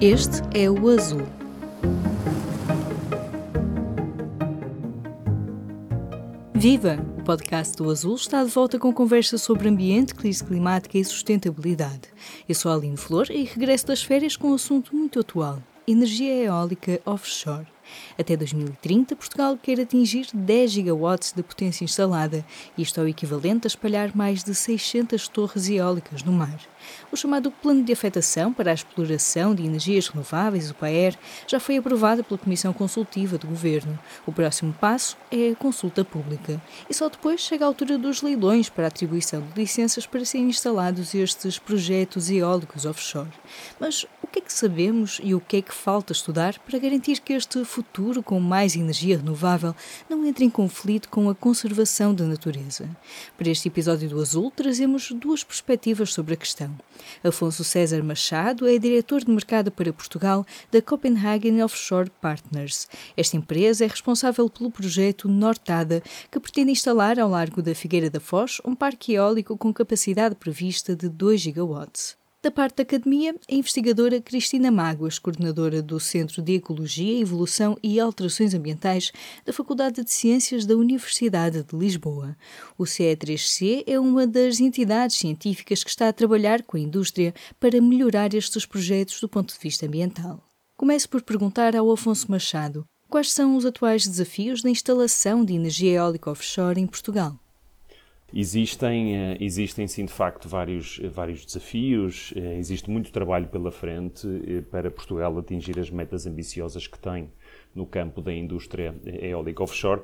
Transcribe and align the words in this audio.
Este 0.00 0.42
é 0.52 0.70
o 0.70 0.90
Azul. 0.90 1.26
Viva! 6.54 6.98
O 7.18 7.22
podcast 7.22 7.74
do 7.78 7.90
Azul 7.90 8.14
está 8.16 8.44
de 8.44 8.50
volta 8.50 8.78
com 8.78 8.92
conversa 8.92 9.38
sobre 9.38 9.70
ambiente, 9.70 10.14
crise 10.14 10.44
climática 10.44 10.98
e 10.98 11.04
sustentabilidade. 11.04 12.10
Eu 12.46 12.54
sou 12.54 12.70
a 12.70 12.74
Aline 12.74 12.98
Flor 12.98 13.30
e 13.30 13.44
regresso 13.44 13.86
das 13.86 14.02
férias 14.02 14.36
com 14.36 14.50
um 14.50 14.54
assunto 14.54 14.94
muito 14.94 15.18
atual: 15.18 15.62
energia 15.88 16.44
eólica 16.44 17.00
offshore. 17.06 17.75
Até 18.18 18.36
2030, 18.36 19.16
Portugal 19.16 19.58
quer 19.60 19.80
atingir 19.80 20.28
10 20.32 20.70
gigawatts 20.70 21.32
de 21.32 21.42
potência 21.42 21.84
instalada, 21.84 22.44
isto 22.76 23.00
é 23.00 23.02
o 23.02 23.08
equivalente 23.08 23.66
a 23.66 23.68
espalhar 23.68 24.16
mais 24.16 24.42
de 24.42 24.54
600 24.54 25.28
torres 25.28 25.68
eólicas 25.68 26.22
no 26.22 26.32
mar. 26.32 26.58
O 27.10 27.16
chamado 27.16 27.50
Plano 27.50 27.82
de 27.82 27.92
Afetação 27.92 28.52
para 28.52 28.70
a 28.70 28.74
Exploração 28.74 29.54
de 29.54 29.64
Energias 29.64 30.08
Renováveis, 30.08 30.70
o 30.70 30.74
PAER, 30.74 31.16
já 31.46 31.58
foi 31.58 31.76
aprovado 31.76 32.22
pela 32.22 32.38
Comissão 32.38 32.72
Consultiva 32.72 33.38
do 33.38 33.46
Governo. 33.46 33.98
O 34.24 34.32
próximo 34.32 34.72
passo 34.72 35.16
é 35.30 35.50
a 35.50 35.56
consulta 35.56 36.04
pública. 36.04 36.60
E 36.88 36.94
só 36.94 37.08
depois 37.08 37.40
chega 37.40 37.64
a 37.64 37.68
altura 37.68 37.98
dos 37.98 38.22
leilões 38.22 38.68
para 38.68 38.84
a 38.84 38.88
atribuição 38.88 39.40
de 39.40 39.60
licenças 39.60 40.06
para 40.06 40.24
serem 40.24 40.48
instalados 40.48 41.14
estes 41.14 41.58
projetos 41.58 42.30
eólicos 42.30 42.84
offshore. 42.84 43.28
Mas 43.80 44.06
o 44.22 44.26
que 44.26 44.40
é 44.40 44.42
que 44.42 44.52
sabemos 44.52 45.20
e 45.22 45.34
o 45.34 45.40
que 45.40 45.58
é 45.58 45.62
que 45.62 45.74
falta 45.74 46.12
estudar 46.12 46.58
para 46.60 46.78
garantir 46.78 47.20
que 47.20 47.32
este 47.32 47.64
futuro 47.76 48.22
com 48.22 48.40
mais 48.40 48.74
energia 48.74 49.18
renovável 49.18 49.74
não 50.08 50.24
entre 50.24 50.46
em 50.46 50.48
conflito 50.48 51.10
com 51.10 51.28
a 51.28 51.34
conservação 51.34 52.14
da 52.14 52.24
natureza? 52.24 52.88
Para 53.36 53.50
este 53.50 53.68
episódio 53.68 54.08
do 54.08 54.18
Azul, 54.18 54.50
trazemos 54.50 55.12
duas 55.12 55.44
perspectivas 55.44 56.10
sobre 56.10 56.32
a 56.32 56.36
questão. 56.38 56.74
Afonso 57.22 57.62
César 57.62 58.02
Machado 58.02 58.66
é 58.66 58.78
diretor 58.78 59.22
de 59.22 59.30
mercado 59.30 59.70
para 59.70 59.92
Portugal 59.92 60.46
da 60.72 60.80
Copenhagen 60.80 61.62
Offshore 61.62 62.08
Partners. 62.18 62.88
Esta 63.14 63.36
empresa 63.36 63.84
é 63.84 63.88
responsável 63.88 64.48
pelo 64.48 64.70
projeto 64.70 65.28
Nortada, 65.28 66.02
que 66.30 66.40
pretende 66.40 66.72
instalar 66.72 67.18
ao 67.18 67.28
largo 67.28 67.60
da 67.60 67.74
Figueira 67.74 68.08
da 68.08 68.20
Foz 68.20 68.58
um 68.64 68.74
parque 68.74 69.12
eólico 69.12 69.54
com 69.54 69.70
capacidade 69.70 70.34
prevista 70.34 70.96
de 70.96 71.10
2 71.10 71.42
gigawatts. 71.42 72.16
Da 72.46 72.50
parte 72.52 72.76
da 72.76 72.82
academia, 72.84 73.34
a 73.50 73.54
investigadora 73.56 74.20
Cristina 74.20 74.70
Máguas, 74.70 75.18
coordenadora 75.18 75.82
do 75.82 75.98
Centro 75.98 76.40
de 76.40 76.52
Ecologia, 76.52 77.20
Evolução 77.20 77.76
e 77.82 77.98
Alterações 77.98 78.54
Ambientais 78.54 79.10
da 79.44 79.52
Faculdade 79.52 80.04
de 80.04 80.12
Ciências 80.12 80.64
da 80.64 80.76
Universidade 80.76 81.64
de 81.64 81.76
Lisboa. 81.76 82.36
O 82.78 82.84
CE3C 82.84 83.82
é 83.84 83.98
uma 83.98 84.28
das 84.28 84.60
entidades 84.60 85.16
científicas 85.16 85.82
que 85.82 85.90
está 85.90 86.08
a 86.08 86.12
trabalhar 86.12 86.62
com 86.62 86.76
a 86.76 86.80
indústria 86.80 87.34
para 87.58 87.80
melhorar 87.80 88.32
estes 88.32 88.64
projetos 88.64 89.20
do 89.20 89.28
ponto 89.28 89.52
de 89.52 89.58
vista 89.60 89.84
ambiental. 89.84 90.40
Começo 90.76 91.08
por 91.08 91.22
perguntar 91.22 91.74
ao 91.74 91.90
Afonso 91.90 92.30
Machado 92.30 92.86
quais 93.08 93.32
são 93.32 93.56
os 93.56 93.66
atuais 93.66 94.06
desafios 94.06 94.62
da 94.62 94.70
instalação 94.70 95.44
de 95.44 95.52
energia 95.52 95.94
eólica 95.94 96.30
offshore 96.30 96.80
em 96.80 96.86
Portugal. 96.86 97.36
Existem, 98.34 99.16
eh, 99.16 99.36
existem 99.38 99.86
sim, 99.86 100.04
de 100.04 100.12
facto, 100.12 100.48
vários, 100.48 100.98
vários 101.12 101.46
desafios, 101.46 102.34
eh, 102.34 102.58
existe 102.58 102.90
muito 102.90 103.12
trabalho 103.12 103.46
pela 103.46 103.70
frente 103.70 104.26
eh, 104.26 104.62
para 104.62 104.90
Portugal 104.90 105.38
atingir 105.38 105.78
as 105.78 105.90
metas 105.90 106.26
ambiciosas 106.26 106.88
que 106.88 106.98
tem 106.98 107.30
no 107.72 107.86
campo 107.86 108.20
da 108.20 108.32
indústria 108.32 108.94
eólica 109.04 109.62
offshore, 109.62 110.00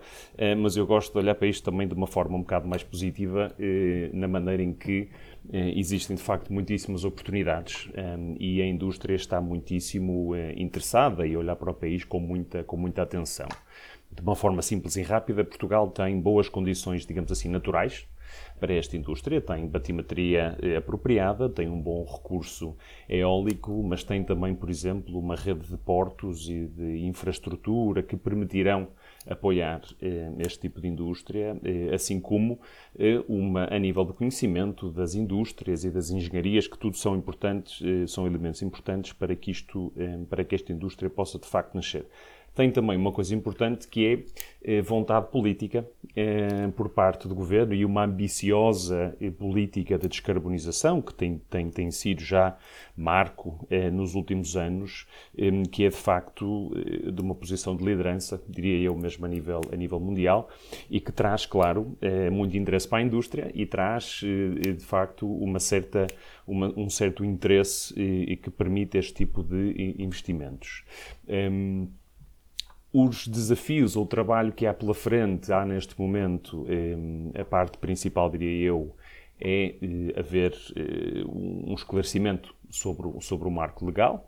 mas 0.58 0.76
eu 0.76 0.86
gosto 0.86 1.10
de 1.12 1.18
olhar 1.20 1.34
para 1.34 1.48
isto 1.48 1.64
também 1.64 1.88
de 1.88 1.94
uma 1.94 2.06
forma 2.06 2.36
um 2.36 2.42
bocado 2.42 2.68
mais 2.68 2.82
positiva, 2.82 3.50
na 4.12 4.28
maneira 4.28 4.62
em 4.62 4.74
que 4.74 5.08
existem 5.50 6.14
de 6.14 6.20
facto 6.20 6.52
muitíssimas 6.52 7.02
oportunidades. 7.02 7.88
E 8.38 8.60
a 8.60 8.66
indústria 8.66 9.14
está 9.14 9.40
muitíssimo 9.40 10.36
interessada 10.54 11.26
e 11.26 11.34
olhar 11.34 11.56
para 11.56 11.70
o 11.70 11.74
país 11.74 12.04
com 12.04 12.20
muita, 12.20 12.62
com 12.62 12.76
muita 12.76 13.00
atenção. 13.00 13.48
De 14.10 14.20
uma 14.20 14.36
forma 14.36 14.60
simples 14.60 14.96
e 14.96 15.02
rápida, 15.02 15.42
Portugal 15.42 15.88
tem 15.88 16.20
boas 16.20 16.50
condições, 16.50 17.06
digamos 17.06 17.32
assim, 17.32 17.48
naturais 17.48 18.06
para 18.62 18.74
esta 18.74 18.96
indústria. 18.96 19.40
Tem 19.40 19.66
batimetria 19.66 20.56
eh, 20.62 20.76
apropriada, 20.76 21.48
tem 21.48 21.68
um 21.68 21.82
bom 21.82 22.04
recurso 22.04 22.76
eólico, 23.08 23.82
mas 23.82 24.04
tem 24.04 24.22
também, 24.22 24.54
por 24.54 24.70
exemplo, 24.70 25.18
uma 25.18 25.34
rede 25.34 25.66
de 25.66 25.76
portos 25.76 26.48
e 26.48 26.66
de 26.68 26.98
infraestrutura 26.98 28.04
que 28.04 28.16
permitirão 28.16 28.86
apoiar 29.28 29.82
eh, 30.00 30.30
este 30.38 30.60
tipo 30.60 30.80
de 30.80 30.86
indústria, 30.86 31.58
eh, 31.64 31.92
assim 31.92 32.20
como 32.20 32.60
uma 33.28 33.64
a 33.64 33.78
nível 33.78 34.04
de 34.04 34.12
conhecimento 34.12 34.90
das 34.92 35.14
indústrias 35.16 35.82
e 35.84 35.90
das 35.90 36.10
engenharias, 36.10 36.68
que 36.68 36.78
tudo 36.78 36.96
são 36.96 37.16
importantes, 37.16 37.82
são 38.06 38.26
elementos 38.26 38.62
importantes 38.62 39.12
para 39.12 39.34
que 39.34 39.50
isto, 39.50 39.92
para 40.28 40.44
que 40.44 40.54
esta 40.54 40.72
indústria 40.72 41.08
possa 41.08 41.38
de 41.38 41.46
facto 41.46 41.74
nascer 41.74 42.06
tem 42.54 42.70
também 42.70 42.96
uma 42.96 43.12
coisa 43.12 43.34
importante 43.34 43.88
que 43.88 44.06
é 44.06 44.24
eh, 44.64 44.82
vontade 44.82 45.28
política 45.30 45.88
eh, 46.14 46.68
por 46.76 46.90
parte 46.90 47.26
do 47.26 47.34
governo 47.34 47.74
e 47.74 47.84
uma 47.84 48.04
ambiciosa 48.04 49.16
eh, 49.20 49.30
política 49.30 49.98
de 49.98 50.06
descarbonização 50.06 51.00
que 51.00 51.14
tem, 51.14 51.40
tem, 51.50 51.70
tem 51.70 51.90
sido 51.90 52.22
já 52.22 52.56
marco 52.94 53.66
nos 53.90 54.14
últimos 54.14 54.54
anos, 54.54 55.06
que 55.70 55.84
é 55.84 55.88
de 55.88 55.96
facto 55.96 56.70
de 57.10 57.22
uma 57.22 57.34
posição 57.34 57.74
de 57.74 57.82
liderança, 57.82 58.40
diria 58.46 58.78
eu 58.78 58.94
mesmo 58.94 59.24
a 59.24 59.28
nível, 59.28 59.62
a 59.72 59.76
nível 59.76 59.98
mundial, 59.98 60.50
e 60.90 61.00
que 61.00 61.10
traz, 61.10 61.46
claro, 61.46 61.96
muito 62.30 62.54
interesse 62.54 62.86
para 62.86 62.98
a 62.98 63.02
indústria 63.02 63.50
e 63.54 63.64
traz 63.64 64.20
de 64.22 64.84
facto 64.84 65.26
uma 65.26 65.58
certa, 65.58 66.06
uma, 66.46 66.70
um 66.78 66.90
certo 66.90 67.24
interesse 67.24 67.94
que 67.94 68.50
permite 68.50 68.98
este 68.98 69.14
tipo 69.14 69.42
de 69.42 69.96
investimentos. 69.98 70.84
Ehm, 71.26 71.86
os 72.92 73.26
desafios 73.26 73.96
ou 73.96 74.04
o 74.04 74.06
trabalho 74.06 74.52
que 74.52 74.66
há 74.66 74.74
pela 74.74 74.94
frente, 74.94 75.50
há 75.50 75.64
neste 75.64 75.98
momento, 75.98 76.66
eh, 76.68 77.40
a 77.40 77.44
parte 77.44 77.78
principal, 77.78 78.30
diria 78.30 78.66
eu, 78.66 78.94
é 79.40 79.76
eh, 79.80 80.20
haver 80.20 80.52
eh, 80.76 81.24
um 81.26 81.72
esclarecimento 81.74 82.54
sobre, 82.68 83.08
sobre 83.20 83.48
o 83.48 83.50
marco 83.50 83.84
legal, 83.84 84.26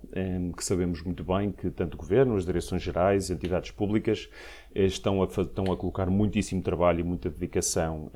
que 0.55 0.63
sabemos 0.63 1.03
muito 1.03 1.25
bem 1.25 1.51
que 1.51 1.71
tanto 1.71 1.95
o 1.95 1.97
Governo, 1.97 2.37
as 2.37 2.45
direções 2.45 2.83
gerais, 2.83 3.31
entidades 3.31 3.71
públicas 3.71 4.29
estão 4.75 5.23
a, 5.23 5.27
estão 5.27 5.73
a 5.73 5.77
colocar 5.79 6.11
muitíssimo 6.11 6.61
trabalho 6.61 7.01
e 7.01 7.03
muita 7.03 7.31
dedicação 7.31 8.11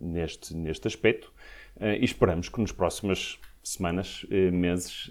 neste, 0.00 0.54
neste 0.54 0.86
aspecto 0.86 1.32
e 1.80 2.04
esperamos 2.04 2.48
que 2.48 2.60
nas 2.60 2.70
próximas 2.70 3.40
semanas, 3.64 4.24
meses, 4.52 5.10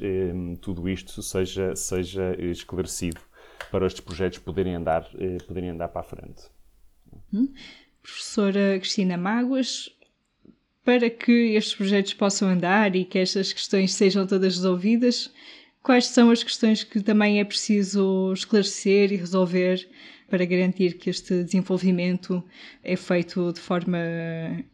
tudo 0.61 0.87
isto 0.87 1.21
seja, 1.21 1.75
seja 1.75 2.37
esclarecido 2.39 3.19
para 3.71 3.87
estes 3.87 4.01
projetos 4.01 4.39
poderem 4.39 4.75
andar, 4.75 5.09
eh, 5.17 5.37
poderem 5.45 5.69
andar 5.69 5.89
para 5.89 6.01
a 6.01 6.03
frente. 6.03 6.43
Hum. 7.33 7.53
Professora 8.01 8.79
Cristina 8.79 9.17
Máguas, 9.17 9.89
para 10.83 11.09
que 11.09 11.55
estes 11.55 11.75
projetos 11.75 12.13
possam 12.13 12.49
andar 12.49 12.95
e 12.95 13.05
que 13.05 13.19
estas 13.19 13.53
questões 13.53 13.93
sejam 13.93 14.25
todas 14.25 14.55
resolvidas, 14.55 15.31
quais 15.81 16.07
são 16.07 16.29
as 16.29 16.43
questões 16.43 16.83
que 16.83 16.99
também 17.01 17.39
é 17.39 17.43
preciso 17.43 18.31
esclarecer 18.33 19.11
e 19.11 19.15
resolver 19.15 19.87
para 20.29 20.45
garantir 20.45 20.97
que 20.97 21.09
este 21.09 21.43
desenvolvimento 21.43 22.43
é 22.83 22.95
feito 22.95 23.51
de 23.51 23.59
forma 23.59 23.97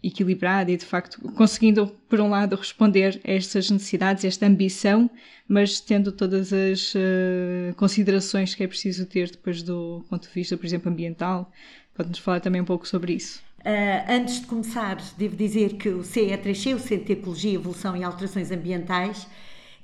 equilibrada 0.03 0.71
e, 0.71 0.77
de 0.77 0.85
facto, 0.85 1.21
conseguindo, 1.33 1.87
por 2.09 2.19
um 2.19 2.29
lado, 2.29 2.55
responder 2.55 3.21
a 3.25 3.31
estas 3.31 3.69
necessidades, 3.69 4.25
esta 4.25 4.45
ambição, 4.45 5.09
mas 5.47 5.79
tendo 5.79 6.11
todas 6.11 6.51
as 6.51 6.93
uh, 6.93 7.73
considerações 7.77 8.53
que 8.53 8.63
é 8.63 8.67
preciso 8.67 9.05
ter 9.05 9.31
depois 9.31 9.63
do 9.63 10.05
ponto 10.09 10.27
de 10.27 10.33
vista, 10.33 10.57
por 10.57 10.65
exemplo, 10.65 10.91
ambiental. 10.91 11.49
Pode-nos 11.95 12.19
falar 12.19 12.41
também 12.41 12.59
um 12.59 12.65
pouco 12.65 12.85
sobre 12.87 13.13
isso. 13.13 13.41
Uh, 13.61 14.11
antes 14.11 14.41
de 14.41 14.47
começar, 14.47 14.97
devo 15.17 15.35
dizer 15.35 15.75
que 15.75 15.89
o 15.89 16.01
CE3C, 16.01 16.75
o 16.75 16.79
Centro 16.79 17.05
de 17.05 17.13
Ecologia, 17.13 17.53
Evolução 17.53 17.95
e 17.95 18.03
Alterações 18.03 18.51
Ambientais, 18.51 19.25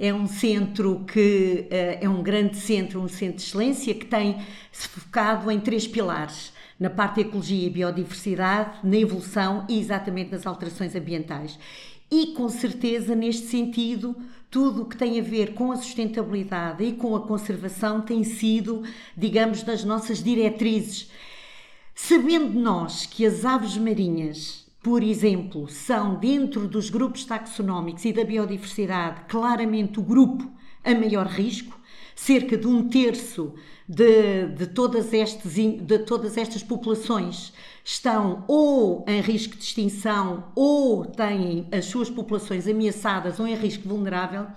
é 0.02 0.12
um 0.12 0.26
centro 0.26 1.06
que 1.06 1.68
uh, 1.70 2.04
é 2.04 2.10
um 2.10 2.24
grande 2.24 2.58
centro, 2.58 3.00
um 3.00 3.08
centro 3.08 3.38
de 3.38 3.44
excelência 3.44 3.94
que 3.94 4.08
tem 4.08 4.42
se 4.72 4.88
focado 4.88 5.52
em 5.52 5.60
três 5.60 5.88
pilares. 5.88 6.52
Na 6.80 6.90
parte 6.90 7.18
da 7.18 7.22
ecologia 7.22 7.68
e 7.68 7.70
biodiversidade, 7.70 8.80
na 8.84 8.98
evolução 8.98 9.64
e 9.70 9.80
exatamente 9.80 10.32
nas 10.32 10.48
alterações 10.48 10.96
ambientais. 10.96 11.60
E 12.10 12.34
com 12.34 12.50
certeza, 12.50 13.14
neste 13.14 13.46
sentido, 13.46 14.16
tudo 14.50 14.82
o 14.82 14.86
que 14.86 14.98
tem 14.98 15.20
a 15.20 15.24
ver 15.24 15.54
com 15.54 15.72
a 15.72 15.78
sustentabilidade 15.78 16.84
e 16.84 16.94
com 16.94 17.16
a 17.16 17.22
conservação 17.22 18.02
tem 18.02 18.24
sido, 18.24 18.82
digamos, 19.16 19.62
das 19.62 19.84
nossas 19.84 20.24
diretrizes. 20.24 21.12
Sabendo 21.94 22.60
nós 22.60 23.06
que 23.06 23.24
as 23.24 23.46
aves 23.46 23.78
marinhas 23.78 24.61
por 24.82 25.04
exemplo, 25.04 25.68
são 25.70 26.16
dentro 26.16 26.68
dos 26.68 26.90
grupos 26.90 27.24
taxonómicos 27.24 28.04
e 28.04 28.12
da 28.12 28.24
biodiversidade 28.24 29.22
claramente 29.28 30.00
o 30.00 30.04
grupo 30.04 30.52
a 30.84 30.96
maior 30.96 31.28
risco, 31.28 31.80
cerca 32.16 32.58
de 32.58 32.66
um 32.68 32.88
terço 32.90 33.54
de, 33.88 34.48
de, 34.48 34.68
todas, 34.68 35.14
estes, 35.14 35.54
de 35.54 36.00
todas 36.00 36.36
estas 36.38 36.64
populações 36.64 37.54
estão 37.84 38.44
ou 38.48 39.06
em 39.08 39.22
risco 39.22 39.56
de 39.56 39.64
extinção 39.64 40.46
ou 40.56 41.06
têm 41.06 41.68
as 41.72 41.86
suas 41.86 42.10
populações 42.10 42.68
ameaçadas 42.68 43.40
ou 43.40 43.48
em 43.48 43.56
risco 43.56 43.88
vulnerável. 43.88 44.48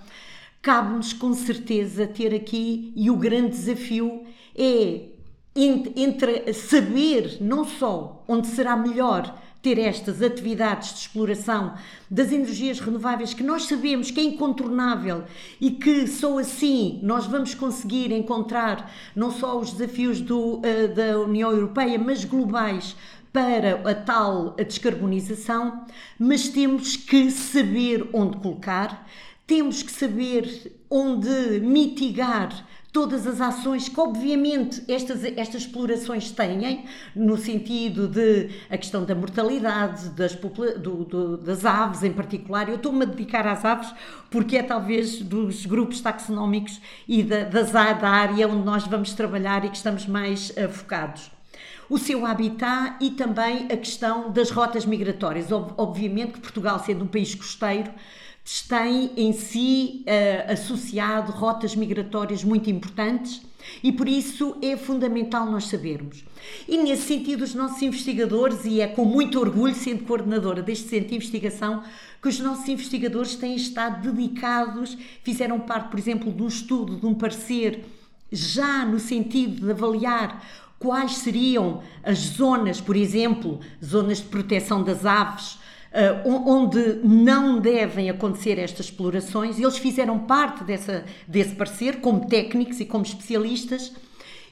cabe-nos 0.61 1.13
com 1.13 1.33
certeza 1.33 2.07
ter 2.07 2.33
aqui, 2.33 2.91
e 2.95 3.11
o 3.11 3.15
grande 3.15 3.49
desafio 3.49 4.23
é 4.55 5.09
entre 5.55 6.51
saber 6.53 7.37
não 7.39 7.63
só 7.63 8.23
onde 8.27 8.47
será 8.47 8.75
melhor 8.75 9.44
ter 9.65 9.79
estas 9.79 10.21
atividades 10.21 10.93
de 10.93 10.99
exploração 10.99 11.73
das 12.07 12.31
energias 12.31 12.79
renováveis 12.79 13.33
que 13.33 13.41
nós 13.41 13.63
sabemos 13.63 14.11
que 14.11 14.19
é 14.19 14.23
incontornável 14.23 15.23
e 15.59 15.71
que 15.71 16.05
só 16.05 16.37
assim 16.37 16.99
nós 17.01 17.25
vamos 17.25 17.55
conseguir 17.55 18.11
encontrar 18.11 18.93
não 19.15 19.31
só 19.31 19.57
os 19.59 19.71
desafios 19.71 20.21
do, 20.21 20.57
uh, 20.57 20.61
da 20.95 21.19
União 21.19 21.51
Europeia, 21.51 21.97
mas 21.97 22.23
globais 22.23 22.95
para 23.33 23.89
a 23.89 23.95
tal 23.95 24.51
descarbonização, 24.51 25.83
mas 26.19 26.47
temos 26.47 26.95
que 26.95 27.31
saber 27.31 28.07
onde 28.13 28.37
colocar, 28.37 29.03
temos 29.47 29.81
que 29.81 29.91
saber 29.91 30.73
onde 30.91 31.59
mitigar 31.59 32.67
todas 32.95 33.27
as 33.27 33.41
ações 33.41 33.89
que, 33.89 33.99
obviamente, 33.99 34.81
estas, 34.87 35.21
estas 35.25 35.63
explorações 35.63 36.31
têm, 36.31 36.85
no 37.13 37.35
sentido 37.35 38.07
de 38.07 38.49
a 38.69 38.77
questão 38.77 39.03
da 39.03 39.13
mortalidade 39.13 40.07
das, 40.11 40.33
do, 40.33 41.03
do, 41.03 41.35
das 41.35 41.65
aves 41.65 42.03
em 42.03 42.13
particular. 42.13 42.69
Eu 42.69 42.75
estou-me 42.75 43.03
a 43.03 43.05
dedicar 43.05 43.45
às 43.45 43.65
aves 43.65 43.93
porque 44.31 44.55
é 44.55 44.63
talvez 44.63 45.19
dos 45.19 45.65
grupos 45.65 45.99
taxonómicos 45.99 46.79
e 47.05 47.21
da, 47.21 47.43
das, 47.43 47.73
da 47.73 48.09
área 48.09 48.47
onde 48.47 48.63
nós 48.63 48.87
vamos 48.87 49.11
trabalhar 49.13 49.65
e 49.65 49.69
que 49.69 49.75
estamos 49.75 50.07
mais 50.07 50.51
uh, 50.51 50.69
focados 50.69 51.29
o 51.87 51.99
seu 51.99 52.25
habitat 52.25 52.95
e 52.99 53.11
também 53.11 53.65
a 53.65 53.77
questão 53.77 54.31
das 54.31 54.49
rotas 54.49 54.85
migratórias. 54.87 55.51
Obviamente 55.51 56.31
que 56.31 56.39
Portugal, 56.39 56.79
sendo 56.79 57.03
um 57.03 57.07
país 57.07 57.35
costeiro, 57.35 57.91
tem 58.67 59.11
em 59.17 59.33
si 59.33 60.05
uh, 60.05 60.51
associado 60.51 61.31
rotas 61.31 61.75
migratórias 61.75 62.43
muito 62.43 62.69
importantes 62.69 63.41
e 63.83 63.91
por 63.91 64.07
isso 64.07 64.55
é 64.61 64.77
fundamental 64.77 65.49
nós 65.49 65.65
sabermos. 65.65 66.23
E 66.67 66.77
nesse 66.77 67.07
sentido, 67.07 67.43
os 67.43 67.55
nossos 67.55 67.81
investigadores, 67.81 68.63
e 68.63 68.81
é 68.81 68.87
com 68.87 69.03
muito 69.03 69.39
orgulho, 69.39 69.73
sendo 69.73 70.03
coordenadora 70.03 70.61
deste 70.61 70.87
centro 70.87 71.09
de 71.09 71.15
investigação, 71.15 71.83
que 72.21 72.27
os 72.27 72.39
nossos 72.39 72.69
investigadores 72.69 73.35
têm 73.35 73.55
estado 73.55 74.11
dedicados, 74.11 74.95
fizeram 75.23 75.59
parte, 75.59 75.89
por 75.89 75.97
exemplo, 75.97 76.31
de 76.31 76.43
um 76.43 76.47
estudo, 76.47 76.97
de 76.97 77.05
um 77.07 77.15
parecer, 77.15 77.83
já 78.31 78.85
no 78.85 78.99
sentido 78.99 79.65
de 79.65 79.71
avaliar 79.71 80.45
quais 80.77 81.13
seriam 81.13 81.81
as 82.03 82.19
zonas, 82.19 82.79
por 82.79 82.95
exemplo, 82.95 83.59
zonas 83.83 84.19
de 84.19 84.25
proteção 84.25 84.83
das 84.83 85.03
aves 85.03 85.57
onde 86.25 86.99
não 87.03 87.59
devem 87.59 88.09
acontecer 88.09 88.59
estas 88.59 88.87
explorações. 88.87 89.59
Eles 89.59 89.77
fizeram 89.77 90.19
parte 90.19 90.63
dessa, 90.63 91.05
desse 91.27 91.55
parecer 91.55 92.01
como 92.01 92.27
técnicos 92.27 92.79
e 92.79 92.85
como 92.85 93.05
especialistas. 93.05 93.93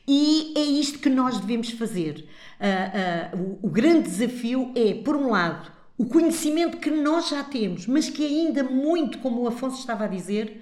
E 0.08 0.54
é 0.56 0.62
isto 0.62 1.00
que 1.00 1.10
nós 1.10 1.40
devemos 1.40 1.72
fazer. 1.72 2.26
Uh, 2.60 3.38
uh, 3.38 3.60
o, 3.64 3.68
o 3.68 3.70
grande 3.70 4.10
desafio 4.10 4.72
é, 4.76 4.94
por 4.94 5.16
um 5.16 5.30
lado, 5.30 5.72
o 5.98 6.06
conhecimento 6.06 6.78
que 6.78 6.90
nós 6.90 7.30
já 7.30 7.44
temos, 7.44 7.88
mas 7.88 8.10
que 8.10 8.26
ainda 8.26 8.64
muito, 8.64 9.20
como 9.20 9.42
o 9.42 9.48
Afonso 9.48 9.80
estava 9.80 10.06
a 10.06 10.08
dizer, 10.08 10.62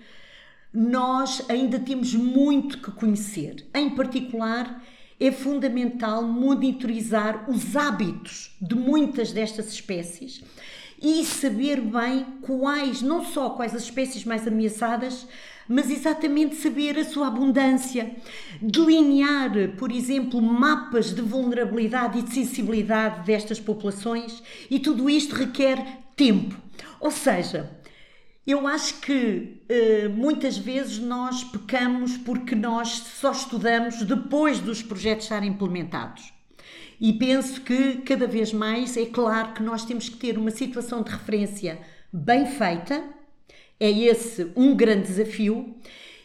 nós 0.74 1.44
ainda 1.50 1.80
temos 1.80 2.13
muito 2.13 2.80
que 2.80 2.92
conhecer. 2.92 3.68
Em 3.74 3.89
particular, 3.92 4.81
é 5.21 5.31
fundamental 5.31 6.23
monitorizar 6.23 7.47
os 7.47 7.75
hábitos 7.75 8.56
de 8.59 8.73
muitas 8.73 9.31
destas 9.31 9.71
espécies 9.71 10.44
e 11.00 11.23
saber 11.23 11.79
bem 11.79 12.25
quais, 12.41 13.03
não 13.03 13.23
só 13.23 13.51
quais 13.51 13.75
as 13.75 13.83
espécies 13.83 14.25
mais 14.25 14.47
ameaçadas, 14.47 15.27
mas 15.68 15.91
exatamente 15.91 16.56
saber 16.56 16.97
a 16.97 17.06
sua 17.06 17.27
abundância, 17.27 18.15
delinear, 18.59 19.51
por 19.77 19.91
exemplo, 19.91 20.41
mapas 20.41 21.13
de 21.13 21.21
vulnerabilidade 21.21 22.18
e 22.18 22.23
de 22.23 22.33
sensibilidade 22.33 23.23
destas 23.23 23.59
populações, 23.59 24.41
e 24.71 24.79
tudo 24.79 25.07
isto 25.07 25.35
requer 25.35 26.00
tempo. 26.15 26.56
Ou 27.00 27.12
seja, 27.12 27.69
eu 28.45 28.67
acho 28.67 28.99
que 29.01 29.61
uh, 29.69 30.09
muitas 30.09 30.57
vezes 30.57 30.97
nós 30.97 31.43
pecamos 31.43 32.17
porque 32.17 32.55
nós 32.55 32.89
só 32.89 33.31
estudamos 33.31 34.01
depois 34.01 34.59
dos 34.59 34.81
projetos 34.81 35.25
estarem 35.25 35.49
implementados. 35.49 36.33
E 36.99 37.13
penso 37.13 37.61
que 37.61 37.97
cada 37.97 38.27
vez 38.27 38.53
mais 38.53 38.95
é 38.97 39.05
claro 39.05 39.53
que 39.53 39.63
nós 39.63 39.85
temos 39.85 40.09
que 40.09 40.17
ter 40.17 40.38
uma 40.38 40.51
situação 40.51 41.01
de 41.01 41.11
referência 41.11 41.79
bem 42.11 42.45
feita, 42.45 43.03
é 43.79 43.89
esse 43.89 44.51
um 44.55 44.75
grande 44.75 45.07
desafio, 45.07 45.75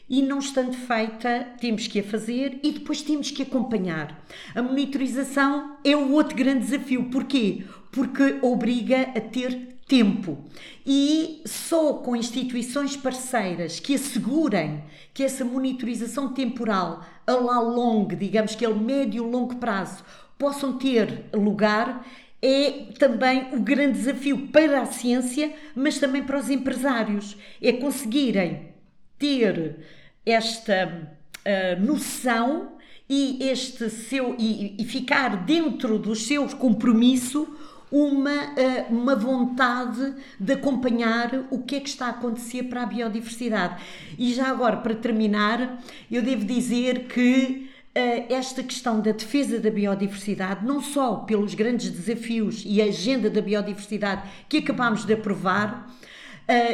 e 0.09 0.23
não 0.23 0.39
estando 0.39 0.75
feita, 0.75 1.49
temos 1.61 1.87
que 1.89 2.01
a 2.01 2.03
fazer 2.03 2.61
e 2.63 2.73
depois 2.73 3.03
temos 3.03 3.31
que 3.31 3.43
acompanhar. 3.43 4.25
A 4.55 4.63
monitorização 4.63 5.79
é 5.83 5.97
o 5.97 6.13
outro 6.13 6.37
grande 6.37 6.61
desafio. 6.61 7.11
Porquê? 7.11 7.65
Porque 7.91 8.39
obriga 8.43 9.03
a 9.17 9.21
ter 9.21 9.76
tempo. 9.87 10.39
E 10.85 11.43
só 11.47 11.95
com 11.95 12.17
instituições 12.17 12.97
parceiras 12.97 13.81
que 13.81 13.95
assegurem 13.95 14.85
que 15.15 15.23
essa 15.23 15.45
monitorização 15.45 16.33
temporal 16.33 17.05
a 17.27 17.33
lá 17.33 17.61
longo, 17.61 18.15
digamos 18.15 18.55
que 18.55 18.65
é 18.65 18.69
o 18.69 18.79
médio 18.79 19.25
longo 19.25 19.57
prazo, 19.57 20.05
possam 20.39 20.77
ter 20.77 21.25
lugar, 21.33 22.07
é 22.43 22.93
também 22.99 23.49
o 23.55 23.61
grande 23.61 23.99
desafio 23.99 24.49
para 24.49 24.83
a 24.83 24.87
ciência, 24.87 25.53
mas 25.75 25.99
também 25.99 26.23
para 26.23 26.39
os 26.39 26.51
empresários. 26.51 27.37
É 27.63 27.73
conseguirem 27.73 28.75
ter 29.19 29.79
esta 30.25 31.17
uh, 31.47 31.85
noção 31.85 32.77
e 33.09 33.39
este 33.49 33.89
seu 33.89 34.35
e, 34.39 34.75
e 34.79 34.85
ficar 34.85 35.45
dentro 35.45 35.99
do 35.99 36.15
seu 36.15 36.47
compromisso 36.49 37.49
uma, 37.91 38.59
eh, 38.59 38.87
uma 38.91 39.15
vontade 39.15 40.15
de 40.39 40.53
acompanhar 40.53 41.47
o 41.51 41.63
que 41.63 41.77
é 41.77 41.81
que 41.81 41.89
está 41.89 42.07
a 42.07 42.11
acontecer 42.11 42.65
para 42.65 42.83
a 42.83 42.87
biodiversidade. 42.87 43.83
E 44.19 44.33
já 44.35 44.49
agora, 44.49 44.79
para 44.79 44.95
terminar, 44.95 45.83
eu 46.11 46.23
devo 46.23 46.45
dizer 46.45 47.07
que 47.07 47.71
eh, 47.95 48.27
esta 48.29 48.63
questão 48.63 49.01
da 49.01 49.13
defesa 49.13 49.59
da 49.59 49.71
biodiversidade, 49.71 50.67
não 50.67 50.83
só 50.83 51.17
pelos 51.17 51.55
grandes 51.55 51.89
desafios 51.91 52.63
e 52.67 52.83
a 52.83 52.87
agenda 52.87 53.31
da 53.31 53.41
biodiversidade 53.41 54.23
que 54.49 54.59
acabamos 54.59 55.05
de 55.05 55.15
aprovar, 55.15 55.89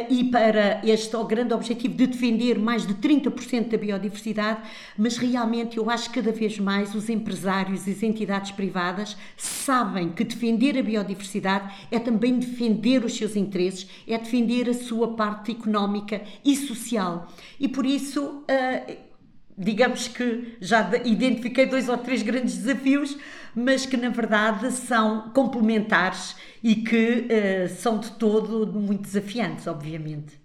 e 0.09 0.25
para 0.25 0.81
este 0.83 1.17
grande 1.23 1.53
objetivo 1.53 1.95
de 1.95 2.07
defender 2.07 2.59
mais 2.59 2.85
de 2.85 2.93
30% 2.93 3.69
da 3.69 3.77
biodiversidade, 3.77 4.61
mas 4.97 5.17
realmente 5.17 5.77
eu 5.77 5.89
acho 5.89 6.09
que 6.09 6.21
cada 6.21 6.31
vez 6.31 6.59
mais 6.59 6.93
os 6.93 7.09
empresários 7.09 7.87
e 7.87 7.91
as 7.91 8.03
entidades 8.03 8.51
privadas 8.51 9.17
sabem 9.35 10.09
que 10.09 10.23
defender 10.23 10.77
a 10.77 10.83
biodiversidade 10.83 11.73
é 11.91 11.97
também 11.97 12.37
defender 12.37 13.03
os 13.03 13.17
seus 13.17 13.35
interesses, 13.35 13.87
é 14.07 14.17
defender 14.17 14.69
a 14.69 14.73
sua 14.73 15.15
parte 15.15 15.51
económica 15.51 16.21
e 16.45 16.55
social. 16.55 17.31
E 17.59 17.67
por 17.67 17.85
isso. 17.85 18.43
Uh, 18.43 19.13
digamos 19.57 20.07
que 20.07 20.55
já 20.59 20.89
identifiquei 21.05 21.65
dois 21.65 21.87
ou 21.87 21.97
três 21.97 22.23
grandes 22.23 22.57
desafios, 22.57 23.15
mas 23.55 23.85
que 23.85 23.97
na 23.97 24.09
verdade 24.09 24.71
são 24.71 25.29
complementares 25.31 26.35
e 26.63 26.75
que 26.75 27.27
uh, 27.27 27.69
são 27.69 27.99
de 27.99 28.11
todo 28.11 28.67
muito 28.79 29.03
desafiantes, 29.03 29.67
obviamente. 29.67 30.41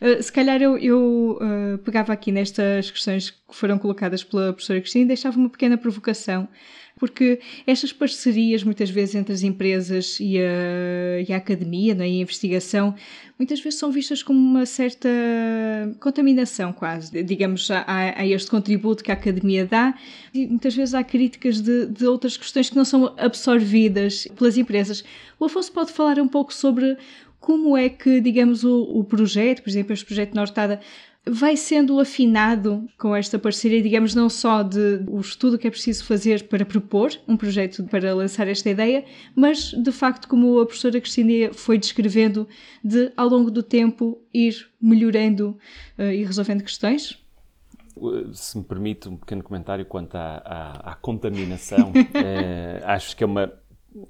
Uh, 0.00 0.22
se 0.22 0.32
calhar 0.32 0.60
eu, 0.60 0.76
eu 0.76 1.38
uh, 1.40 1.78
pegava 1.78 2.12
aqui 2.12 2.32
nestas 2.32 2.90
questões 2.90 3.30
que 3.30 3.38
foram 3.50 3.78
colocadas 3.78 4.22
pela 4.22 4.52
professora 4.52 4.80
Cristina 4.80 5.04
e 5.04 5.08
deixava 5.08 5.38
uma 5.38 5.48
pequena 5.48 5.78
provocação 5.78 6.48
porque 7.02 7.40
estas 7.66 7.92
parcerias, 7.92 8.62
muitas 8.62 8.88
vezes, 8.88 9.16
entre 9.16 9.34
as 9.34 9.42
empresas 9.42 10.18
e 10.20 10.38
a, 10.38 11.20
e 11.28 11.32
a 11.32 11.36
academia, 11.36 11.94
é? 11.94 12.08
e 12.08 12.18
a 12.18 12.22
investigação, 12.22 12.94
muitas 13.36 13.60
vezes 13.60 13.76
são 13.76 13.90
vistas 13.90 14.22
como 14.22 14.38
uma 14.38 14.64
certa 14.64 15.08
contaminação, 15.98 16.72
quase, 16.72 17.24
digamos, 17.24 17.68
a, 17.72 17.84
a 17.88 18.24
este 18.24 18.48
contributo 18.48 19.02
que 19.02 19.10
a 19.10 19.14
academia 19.14 19.66
dá. 19.66 19.98
E 20.32 20.46
muitas 20.46 20.76
vezes 20.76 20.94
há 20.94 21.02
críticas 21.02 21.60
de, 21.60 21.86
de 21.86 22.06
outras 22.06 22.36
questões 22.36 22.70
que 22.70 22.76
não 22.76 22.84
são 22.84 23.12
absorvidas 23.18 24.28
pelas 24.38 24.56
empresas. 24.56 25.02
O 25.40 25.46
Afonso 25.46 25.72
pode 25.72 25.90
falar 25.90 26.20
um 26.20 26.28
pouco 26.28 26.54
sobre 26.54 26.96
como 27.40 27.76
é 27.76 27.88
que, 27.88 28.20
digamos, 28.20 28.62
o, 28.62 28.80
o 28.80 29.02
projeto, 29.02 29.60
por 29.64 29.70
exemplo, 29.70 29.92
este 29.92 30.06
projeto 30.06 30.36
Nortada, 30.36 30.80
vai 31.24 31.56
sendo 31.56 32.00
afinado 32.00 32.86
com 32.98 33.14
esta 33.14 33.38
parceria, 33.38 33.80
digamos, 33.80 34.14
não 34.14 34.28
só 34.28 34.62
de 34.62 35.04
o 35.08 35.20
estudo 35.20 35.56
que 35.56 35.68
é 35.68 35.70
preciso 35.70 36.04
fazer 36.04 36.48
para 36.48 36.64
propor 36.64 37.12
um 37.28 37.36
projeto 37.36 37.84
para 37.84 38.14
lançar 38.14 38.48
esta 38.48 38.68
ideia, 38.68 39.04
mas 39.34 39.70
de 39.70 39.92
facto, 39.92 40.28
como 40.28 40.58
a 40.58 40.66
professora 40.66 41.00
Cristina 41.00 41.52
foi 41.52 41.78
descrevendo, 41.78 42.48
de 42.82 43.12
ao 43.16 43.28
longo 43.28 43.50
do 43.50 43.62
tempo 43.62 44.20
ir 44.34 44.68
melhorando 44.80 45.56
uh, 45.98 46.02
e 46.02 46.24
resolvendo 46.24 46.62
questões? 46.62 47.18
Se 48.32 48.58
me 48.58 48.64
permite 48.64 49.08
um 49.08 49.16
pequeno 49.16 49.42
comentário 49.42 49.84
quanto 49.84 50.16
à, 50.16 50.42
à, 50.44 50.92
à 50.92 50.94
contaminação, 50.94 51.92
eh, 52.14 52.80
acho 52.84 53.14
que 53.14 53.22
é 53.22 53.26
uma 53.26 53.52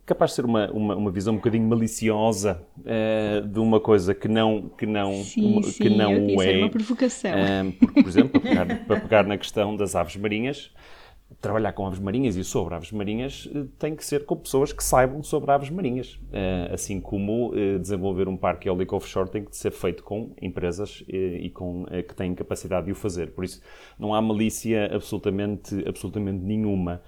capaz 0.06 0.30
de 0.30 0.36
ser 0.36 0.44
uma, 0.44 0.70
uma, 0.70 0.96
uma 0.96 1.10
visão 1.10 1.34
um 1.34 1.36
bocadinho 1.36 1.68
maliciosa 1.68 2.62
uh, 2.78 3.46
de 3.46 3.58
uma 3.58 3.80
coisa 3.80 4.14
que 4.14 4.28
não, 4.28 4.70
que 4.76 4.86
não, 4.86 5.22
sim, 5.24 5.52
uma, 5.52 5.62
sim, 5.62 5.82
que 5.82 5.90
não 5.90 6.12
eu 6.12 6.42
é. 6.42 6.58
uma 6.58 6.70
provocação. 6.70 7.32
Uh, 7.32 7.72
porque, 7.72 8.02
por 8.02 8.08
exemplo, 8.08 8.40
para 8.40 8.40
pegar, 8.40 8.84
para 8.84 9.00
pegar 9.00 9.26
na 9.26 9.36
questão 9.36 9.76
das 9.76 9.94
aves 9.94 10.16
marinhas, 10.16 10.70
trabalhar 11.42 11.72
com 11.72 11.84
aves 11.84 11.98
marinhas 11.98 12.36
e 12.36 12.44
sobre 12.44 12.74
aves 12.74 12.92
marinhas 12.92 13.50
eh, 13.52 13.64
tem 13.76 13.96
que 13.96 14.06
ser 14.06 14.24
com 14.24 14.36
pessoas 14.36 14.72
que 14.72 14.82
saibam 14.82 15.22
sobre 15.24 15.50
aves 15.50 15.68
marinhas. 15.68 16.18
Eh, 16.32 16.70
assim 16.72 17.00
como 17.00 17.52
eh, 17.54 17.78
desenvolver 17.78 18.28
um 18.28 18.36
parque 18.36 18.68
eólico 18.68 18.94
offshore 18.94 19.28
tem 19.28 19.44
que 19.44 19.54
ser 19.56 19.72
feito 19.72 20.04
com 20.04 20.32
empresas 20.40 21.02
e 21.08 21.50
com, 21.50 21.84
que 21.84 22.14
têm 22.14 22.32
capacidade 22.34 22.86
de 22.86 22.92
o 22.92 22.94
fazer. 22.94 23.32
Por 23.32 23.44
isso, 23.44 23.60
não 23.98 24.14
há 24.14 24.22
malícia 24.22 24.94
absolutamente, 24.94 25.82
absolutamente 25.86 26.44
nenhuma. 26.44 27.02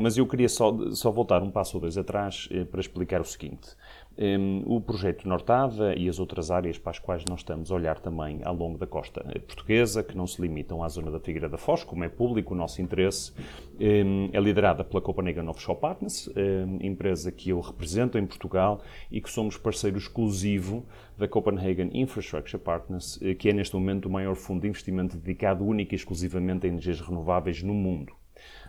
Mas 0.00 0.16
eu 0.16 0.26
queria 0.26 0.48
só, 0.48 0.76
só 0.92 1.12
voltar 1.12 1.42
um 1.42 1.50
passo 1.50 1.76
ou 1.76 1.80
dois 1.82 1.96
atrás 1.96 2.48
para 2.70 2.80
explicar 2.80 3.20
o 3.20 3.24
seguinte. 3.24 3.76
Um, 4.22 4.62
o 4.66 4.82
projeto 4.82 5.26
Nortada 5.26 5.94
e 5.96 6.06
as 6.06 6.18
outras 6.18 6.50
áreas 6.50 6.76
para 6.76 6.90
as 6.90 6.98
quais 6.98 7.24
nós 7.26 7.40
estamos 7.40 7.72
a 7.72 7.74
olhar 7.74 7.98
também 7.98 8.40
ao 8.44 8.54
longo 8.54 8.76
da 8.76 8.86
costa 8.86 9.24
portuguesa, 9.46 10.02
que 10.02 10.14
não 10.14 10.26
se 10.26 10.42
limitam 10.42 10.84
à 10.84 10.88
zona 10.90 11.10
da 11.10 11.18
Figueira 11.18 11.48
da 11.48 11.56
Foz, 11.56 11.84
como 11.84 12.04
é 12.04 12.08
público 12.10 12.52
o 12.52 12.56
nosso 12.56 12.82
interesse, 12.82 13.32
um, 13.80 14.28
é 14.30 14.38
liderada 14.38 14.84
pela 14.84 15.00
Copenhagen 15.00 15.48
Offshore 15.48 15.80
Partners, 15.80 16.28
um, 16.36 16.78
empresa 16.82 17.32
que 17.32 17.48
eu 17.48 17.60
represento 17.60 18.18
em 18.18 18.26
Portugal 18.26 18.82
e 19.10 19.22
que 19.22 19.30
somos 19.30 19.56
parceiro 19.56 19.96
exclusivo 19.96 20.84
da 21.16 21.26
Copenhagen 21.26 21.88
Infrastructure 21.94 22.62
Partners, 22.62 23.18
eh, 23.22 23.34
que 23.34 23.48
é 23.48 23.54
neste 23.54 23.74
momento 23.74 24.04
o 24.04 24.10
maior 24.10 24.34
fundo 24.34 24.60
de 24.60 24.68
investimento 24.68 25.16
dedicado 25.16 25.64
única 25.64 25.94
e 25.94 25.96
exclusivamente 25.96 26.66
a 26.66 26.68
energias 26.68 27.00
renováveis 27.00 27.62
no 27.62 27.72
mundo. 27.72 28.12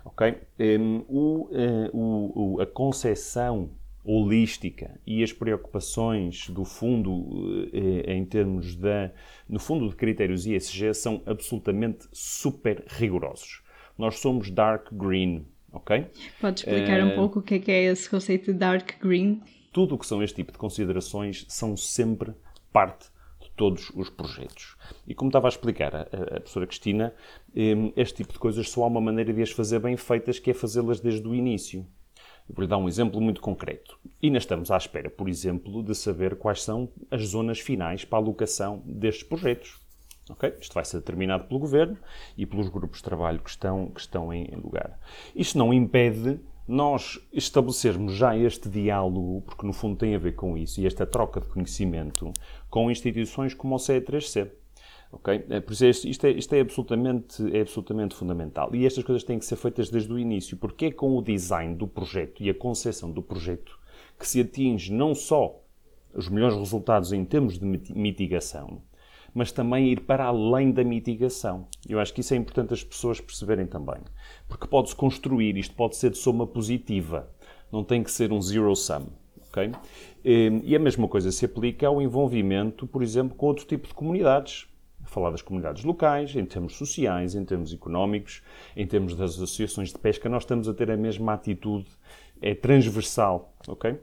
Ok? 0.06 0.38
O, 1.10 1.50
eh, 1.52 1.90
o, 1.94 2.62
a 2.62 2.66
concepção 2.66 3.70
holística 4.04 5.00
e 5.06 5.24
as 5.24 5.32
preocupações 5.32 6.50
do 6.50 6.66
fundo 6.66 7.70
eh, 7.72 8.14
em 8.14 8.26
termos 8.26 8.76
da 8.76 9.12
no 9.48 9.60
fundo 9.60 9.88
de 9.90 9.96
critérios 9.96 10.46
ESG 10.46 10.94
são 10.94 11.22
absolutamente 11.26 12.08
super 12.12 12.84
rigorosos. 12.88 13.62
Nós 13.98 14.20
somos 14.20 14.50
dark 14.50 14.92
green, 14.92 15.46
ok? 15.72 16.08
Pode 16.40 16.62
explicar 16.62 17.04
um 17.04 17.10
eh, 17.10 17.16
pouco 17.16 17.40
o 17.40 17.42
que 17.42 17.56
é, 17.56 17.60
que 17.60 17.72
é 17.72 17.84
esse 17.84 18.10
conceito 18.10 18.52
de 18.52 18.58
dark 18.58 19.00
green? 19.00 19.42
Tudo 19.72 19.96
o 19.96 19.98
que 19.98 20.06
são 20.06 20.24
este 20.24 20.36
tipo 20.36 20.52
de 20.52 20.58
considerações 20.58 21.46
são 21.48 21.78
sempre 21.78 22.34
parte 22.74 23.10
de 23.40 23.52
todos 23.52 23.92
os 23.96 24.10
projetos. 24.10 24.76
E 25.08 25.14
como 25.14 25.30
estava 25.30 25.48
a 25.48 25.50
explicar 25.50 25.96
a, 25.96 26.02
a 26.02 26.40
professora 26.40 26.66
Cristina, 26.66 27.14
eh, 27.56 27.76
este 27.96 28.18
tipo 28.18 28.34
de 28.34 28.40
coisas 28.40 28.68
só 28.70 28.84
há 28.84 28.88
uma 28.88 29.02
maneira 29.02 29.32
de 29.32 29.42
as 29.44 29.52
fazer 29.52 29.80
bem 29.80 29.96
feitas, 29.96 30.40
que 30.40 30.50
é 30.50 30.54
fazê-las 30.54 31.00
desde 31.00 31.28
o 31.28 31.36
início. 31.36 31.86
Vou-lhe 32.54 32.68
dar 32.68 32.78
um 32.78 32.88
exemplo 32.88 33.22
muito 33.22 33.42
concreto. 33.42 33.98
E 34.22 34.28
ainda 34.28 34.38
estamos 34.38 34.70
à 34.72 34.78
espera, 34.78 35.10
por 35.10 35.30
exemplo, 35.30 35.82
de 35.84 35.96
saber 35.96 36.36
quais 36.36 36.64
são 36.64 36.90
as 37.10 37.28
zonas 37.28 37.60
finais 37.60 38.06
para 38.06 38.20
a 38.20 38.22
alocação 38.22 38.82
destes 38.86 39.24
projetos. 39.24 39.80
Okay? 40.30 40.54
Isto 40.60 40.74
vai 40.74 40.86
ser 40.86 40.98
determinado 40.98 41.46
pelo 41.46 41.60
Governo 41.60 41.98
e 42.38 42.46
pelos 42.46 42.70
grupos 42.70 43.00
de 43.00 43.04
trabalho 43.04 43.40
que 43.40 43.50
estão, 43.50 43.88
que 43.88 44.00
estão 44.00 44.34
em 44.34 44.48
lugar. 44.56 45.00
Isto 45.36 45.58
não 45.58 45.74
impede 45.74 46.40
nós 46.68 47.20
estabelecermos 47.34 48.14
já 48.14 48.38
este 48.38 48.70
diálogo, 48.70 49.42
porque 49.42 49.66
no 49.66 49.74
fundo 49.74 49.98
tem 49.98 50.16
a 50.16 50.20
ver 50.20 50.34
com 50.34 50.58
isso, 50.58 50.80
e 50.80 50.86
esta 50.86 51.06
troca 51.06 51.42
de 51.42 51.48
conhecimento 51.48 52.32
com 52.70 52.90
instituições 52.90 53.54
como 53.54 53.76
o 53.76 53.78
CE3C. 53.78 54.50
É, 55.50 55.60
por 55.60 55.74
isso, 55.74 56.08
isto, 56.08 56.26
é, 56.26 56.32
isto 56.32 56.54
é, 56.54 56.62
absolutamente, 56.62 57.56
é 57.56 57.62
absolutamente 57.62 58.16
fundamental. 58.16 58.74
E 58.74 58.86
estas 58.86 59.04
coisas 59.04 59.24
têm 59.24 59.38
que 59.38 59.46
ser 59.46 59.58
feitas 59.58 59.90
desde 59.90 60.12
o 60.12 60.18
início, 60.18 60.56
porque 60.56 60.86
é 60.86 60.92
com 60.92 61.18
o 61.18 61.22
design 61.22 61.76
do 61.76 61.88
projeto 61.88 62.42
e 62.42 62.50
a 62.50 62.54
concepção 62.54 63.12
do 63.12 63.22
projeto 63.22 63.78
que 64.18 64.28
se 64.28 64.40
atinge 64.40 64.92
não 64.92 65.14
só 65.14 65.62
os 66.14 66.30
melhores 66.30 66.58
resultados 66.58 67.12
em 67.12 67.26
termos 67.26 67.60
de 67.60 67.66
mitigação, 67.66 68.82
mas 69.34 69.52
também 69.52 69.90
ir 69.90 70.02
para 70.02 70.26
além 70.26 70.72
da 70.72 70.84
mitigação. 70.84 71.68
Eu 71.88 72.00
acho 72.00 72.14
que 72.14 72.22
isso 72.22 72.34
é 72.34 72.38
importante 72.38 72.74
as 72.74 72.84
pessoas 72.84 73.20
perceberem 73.20 73.66
também. 73.66 74.02
Porque 74.48 74.68
pode-se 74.68 74.96
construir, 74.96 75.58
isto 75.58 75.76
pode 75.76 75.96
ser 75.96 76.12
de 76.12 76.18
soma 76.18 76.46
positiva, 76.48 77.30
não 77.72 77.84
tem 77.84 78.04
que 78.04 78.12
ser 78.12 78.32
um 78.32 78.42
zero 78.42 78.76
sum. 78.76 79.08
Okay? 79.50 79.72
E 80.24 80.76
a 80.76 80.80
mesma 80.80 81.08
coisa 81.08 81.32
se 81.32 81.46
aplica 81.46 81.88
ao 81.88 82.02
envolvimento, 82.02 82.88
por 82.88 83.04
exemplo, 83.04 83.36
com 83.36 83.48
outro 83.48 83.66
tipo 83.66 83.88
de 83.88 83.94
comunidades 83.94 84.71
falar 85.12 85.30
das 85.30 85.42
comunidades 85.42 85.84
locais, 85.84 86.34
em 86.36 86.46
termos 86.46 86.76
sociais, 86.78 87.36
em 87.36 87.44
termos 87.44 87.74
económicos, 87.74 88.42
em 88.78 88.88
termos 88.88 89.14
das 89.14 89.32
associações 89.32 89.90
de 89.90 90.00
pesca, 90.00 90.30
nós 90.30 90.44
estamos 90.44 90.70
a 90.70 90.74
ter 90.74 90.90
a 90.90 90.96
mesma 90.96 91.34
atitude, 91.34 91.88
é 92.42 92.56
transversal, 92.56 93.54
ok? 93.68 94.00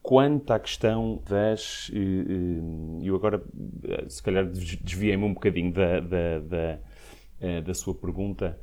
Quanto 0.00 0.52
à 0.52 0.60
questão 0.60 1.20
das. 1.28 1.90
Eh, 1.92 1.98
eh, 1.98 3.02
eu 3.02 3.16
agora, 3.16 3.42
eh, 3.82 4.04
se 4.08 4.22
calhar, 4.22 4.46
desviei-me 4.46 5.24
um 5.24 5.34
bocadinho 5.34 5.72
da, 5.72 5.98
da, 5.98 6.38
da, 6.38 7.60
da 7.60 7.74
sua 7.74 7.94
pergunta, 7.94 8.58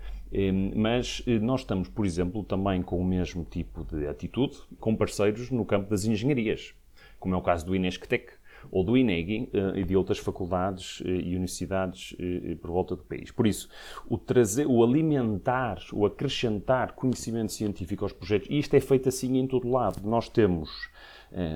mas 0.75 1.23
nós 1.41 1.61
estamos, 1.61 1.89
por 1.89 2.05
exemplo, 2.05 2.43
também 2.43 2.81
com 2.81 2.99
o 2.99 3.03
mesmo 3.03 3.43
tipo 3.43 3.83
de 3.83 4.07
atitude 4.07 4.57
com 4.79 4.95
parceiros 4.95 5.51
no 5.51 5.65
campo 5.65 5.89
das 5.89 6.05
engenharias, 6.05 6.73
como 7.19 7.35
é 7.35 7.37
o 7.37 7.41
caso 7.41 7.65
do 7.65 7.75
Inesctec, 7.75 8.31
ou 8.69 8.83
do 8.83 8.97
INEGI 8.97 9.49
eh, 9.53 9.79
e 9.79 9.83
de 9.83 9.95
outras 9.95 10.19
faculdades 10.19 11.01
eh, 11.05 11.09
e 11.09 11.35
universidades 11.35 12.15
eh, 12.19 12.55
por 12.55 12.71
volta 12.71 12.95
do 12.95 13.03
país. 13.03 13.31
Por 13.31 13.47
isso, 13.47 13.69
o, 14.09 14.17
trazer, 14.17 14.67
o 14.67 14.83
alimentar, 14.83 15.79
o 15.93 16.05
acrescentar 16.05 16.93
conhecimento 16.93 17.51
científico 17.51 18.05
aos 18.05 18.13
projetos, 18.13 18.47
e 18.49 18.59
isto 18.59 18.75
é 18.75 18.79
feito 18.79 19.09
assim 19.09 19.37
em 19.37 19.47
todo 19.47 19.69
lado. 19.69 20.07
Nós 20.07 20.29
temos 20.29 20.69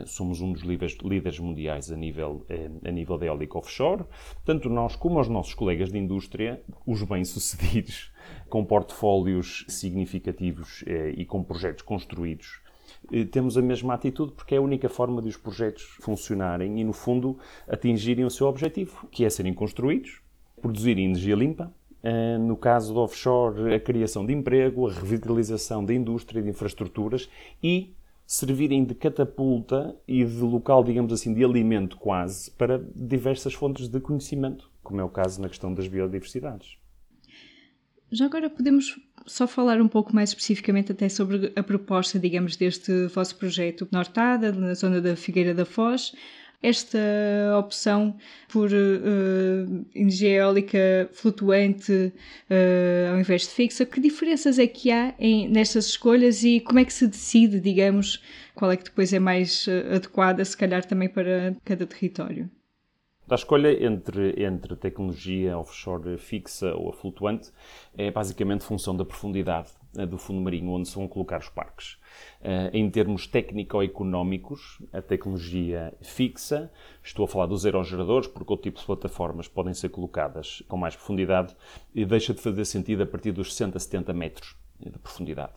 somos 0.05 0.39
um 0.39 0.53
dos 0.53 0.61
líderes, 0.61 1.37
mundiais 1.37 1.91
a 1.91 1.97
nível, 1.97 2.45
a 2.81 2.89
nível 2.89 3.17
da 3.17 3.25
eólica 3.25 3.57
offshore. 3.57 4.05
Tanto 4.45 4.69
nós 4.69 4.95
como 4.95 5.19
os 5.19 5.27
nossos 5.27 5.53
colegas 5.53 5.91
de 5.91 5.97
indústria, 5.97 6.61
os 6.85 7.03
bem-sucedidos, 7.03 8.09
com 8.47 8.63
portfólios 8.63 9.65
significativos 9.67 10.81
e 11.17 11.25
com 11.25 11.43
projetos 11.43 11.83
construídos 11.83 12.61
temos 13.31 13.57
a 13.57 13.61
mesma 13.61 13.93
atitude 13.93 14.33
porque 14.33 14.55
é 14.55 14.57
a 14.57 14.61
única 14.61 14.89
forma 14.89 15.21
de 15.21 15.29
os 15.29 15.37
projetos 15.37 15.83
funcionarem 16.01 16.79
e, 16.79 16.83
no 16.83 16.93
fundo, 16.93 17.37
atingirem 17.67 18.25
o 18.25 18.29
seu 18.29 18.47
objetivo, 18.47 19.07
que 19.11 19.25
é 19.25 19.29
serem 19.29 19.53
construídos, 19.53 20.21
produzirem 20.61 21.05
energia 21.05 21.35
limpa, 21.35 21.71
eh, 22.03 22.37
no 22.37 22.55
caso 22.55 22.93
do 22.93 22.99
offshore, 22.99 23.73
a 23.73 23.79
criação 23.79 24.25
de 24.25 24.31
emprego, 24.31 24.87
a 24.87 24.93
revitalização 24.93 25.83
da 25.83 25.93
indústria 25.93 26.39
e 26.39 26.43
de 26.43 26.49
infraestruturas 26.49 27.27
e 27.63 27.93
servirem 28.27 28.83
de 28.83 28.93
catapulta 28.93 29.95
e 30.07 30.23
de 30.23 30.41
local, 30.41 30.83
digamos 30.83 31.11
assim, 31.11 31.33
de 31.33 31.43
alimento 31.43 31.97
quase 31.97 32.51
para 32.51 32.79
diversas 32.95 33.53
fontes 33.53 33.87
de 33.87 33.99
conhecimento, 33.99 34.69
como 34.83 35.01
é 35.01 35.03
o 35.03 35.09
caso 35.09 35.41
na 35.41 35.49
questão 35.49 35.73
das 35.73 35.87
biodiversidades. 35.87 36.77
Já 38.15 38.27
agora 38.27 38.49
podemos 38.49 38.97
só 39.25 39.45
falar 39.45 39.81
um 39.81 39.89
pouco 39.89 40.15
mais 40.15 40.29
especificamente 40.29 40.89
até 40.89 41.09
sobre 41.09 41.51
a 41.53 41.61
proposta, 41.61 42.17
digamos, 42.17 42.55
deste 42.55 43.07
vosso 43.07 43.35
projeto 43.35 43.85
Nortada, 43.91 44.53
na 44.53 44.73
zona 44.73 45.01
da 45.01 45.17
Figueira 45.17 45.53
da 45.53 45.65
Foz. 45.65 46.13
Esta 46.63 46.97
opção 47.59 48.15
por 48.47 48.71
uh, 48.71 49.85
energia 49.93 50.29
eólica 50.29 51.09
flutuante 51.11 51.91
uh, 51.91 53.11
ao 53.11 53.19
invés 53.19 53.41
de 53.41 53.49
fixa, 53.49 53.85
que 53.85 53.99
diferenças 53.99 54.57
é 54.59 54.65
que 54.65 54.91
há 54.91 55.13
em, 55.19 55.49
nestas 55.49 55.87
escolhas 55.87 56.41
e 56.41 56.61
como 56.61 56.79
é 56.79 56.85
que 56.85 56.93
se 56.93 57.07
decide, 57.07 57.59
digamos, 57.59 58.23
qual 58.55 58.71
é 58.71 58.77
que 58.77 58.85
depois 58.85 59.11
é 59.11 59.19
mais 59.19 59.67
uh, 59.67 59.95
adequada, 59.95 60.45
se 60.45 60.55
calhar 60.55 60.85
também 60.85 61.09
para 61.09 61.53
cada 61.65 61.85
território? 61.85 62.49
A 63.27 63.33
escolha 63.33 63.83
entre, 63.83 64.43
entre 64.43 64.75
tecnologia 64.75 65.57
offshore 65.57 66.15
fixa 66.15 66.75
ou 66.75 66.89
a 66.89 66.93
flutuante 66.93 67.51
é 67.97 68.11
basicamente 68.11 68.63
função 68.63 68.95
da 68.95 69.03
profundidade 69.03 69.69
eh, 69.97 70.05
do 70.05 70.15
fundo 70.15 70.39
marinho 70.41 70.69
onde 70.69 70.87
se 70.87 70.93
vão 70.93 71.07
colocar 71.07 71.39
os 71.39 71.49
parques. 71.49 71.93
Uh, 72.41 72.69
em 72.71 72.87
termos 72.87 73.25
técnico-económicos, 73.25 74.79
a 74.93 75.01
tecnologia 75.01 75.91
fixa, 76.01 76.71
estou 77.03 77.25
a 77.25 77.27
falar 77.27 77.47
dos 77.47 77.65
aerogeradores, 77.65 78.27
porque 78.27 78.53
outro 78.53 78.69
tipo 78.69 78.79
de 78.79 78.85
plataformas 78.85 79.47
podem 79.47 79.73
ser 79.73 79.89
colocadas 79.89 80.61
com 80.67 80.77
mais 80.77 80.95
profundidade, 80.95 81.55
e 81.95 82.05
deixa 82.05 82.31
de 82.31 82.41
fazer 82.41 82.63
sentido 82.63 83.01
a 83.01 83.07
partir 83.07 83.31
dos 83.31 83.55
60, 83.55 83.79
70 83.79 84.13
metros 84.13 84.55
de 84.79 84.99
profundidade. 84.99 85.53